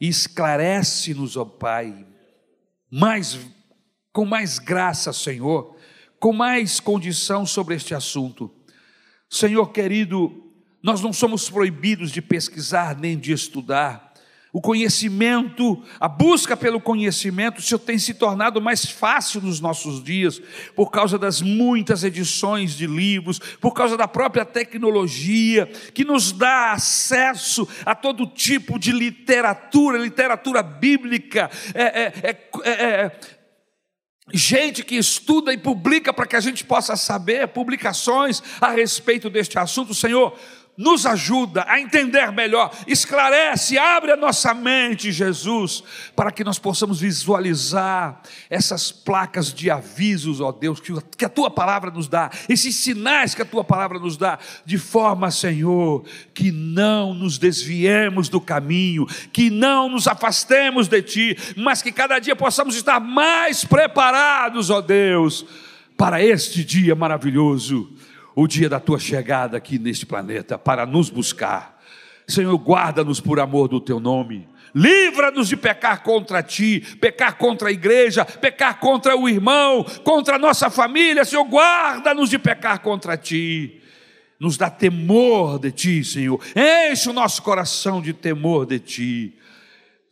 [0.00, 2.06] e esclarece-nos, ó Pai,
[2.90, 3.38] mais,
[4.12, 5.76] com mais graça, Senhor,
[6.20, 8.50] com mais condição sobre este assunto.
[9.28, 14.07] Senhor querido, nós não somos proibidos de pesquisar nem de estudar,
[14.52, 20.40] o conhecimento, a busca pelo conhecimento, Senhor, tem se tornado mais fácil nos nossos dias,
[20.74, 26.72] por causa das muitas edições de livros, por causa da própria tecnologia, que nos dá
[26.72, 33.38] acesso a todo tipo de literatura, literatura bíblica, é, é, é, é
[34.32, 39.58] gente que estuda e publica para que a gente possa saber, publicações a respeito deste
[39.58, 40.38] assunto, Senhor
[40.78, 45.82] nos ajuda a entender melhor, esclarece, abre a nossa mente, Jesus,
[46.14, 50.80] para que nós possamos visualizar essas placas de avisos, ó Deus,
[51.16, 54.78] que a tua palavra nos dá, esses sinais que a tua palavra nos dá, de
[54.78, 61.82] forma, Senhor, que não nos desviemos do caminho, que não nos afastemos de ti, mas
[61.82, 65.44] que cada dia possamos estar mais preparados, ó Deus,
[65.96, 67.97] para este dia maravilhoso
[68.40, 71.82] o dia da tua chegada aqui neste planeta para nos buscar.
[72.24, 74.46] Senhor, guarda-nos por amor do teu nome.
[74.72, 80.38] Livra-nos de pecar contra ti, pecar contra a igreja, pecar contra o irmão, contra a
[80.38, 81.24] nossa família.
[81.24, 83.82] Senhor, guarda-nos de pecar contra ti.
[84.38, 86.40] Nos dá temor de ti, Senhor.
[86.54, 89.38] Enche o nosso coração de temor de ti.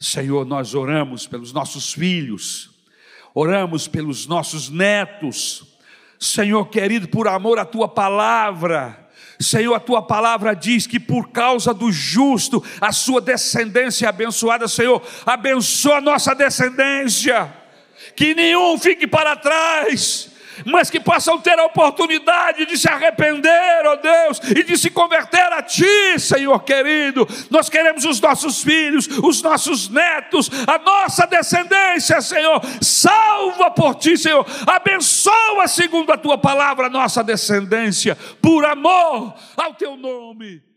[0.01, 2.71] Senhor, nós oramos pelos nossos filhos,
[3.33, 5.76] oramos pelos nossos netos,
[6.19, 9.07] Senhor querido, por amor à tua palavra,
[9.39, 14.67] Senhor, a tua palavra diz que por causa do justo, a sua descendência é abençoada,
[14.67, 17.53] Senhor, abençoa a nossa descendência,
[18.15, 20.31] que nenhum fique para trás,
[20.65, 25.53] mas que possam ter a oportunidade de se arrepender, ó Deus, e de se converter
[25.53, 27.27] a Ti, Senhor querido.
[27.51, 32.61] Nós queremos os nossos filhos, os nossos netos, a nossa descendência, Senhor.
[32.81, 34.47] Salva por Ti, Senhor.
[34.67, 40.76] Abençoa, segundo a Tua palavra, a nossa descendência, por amor ao Teu nome.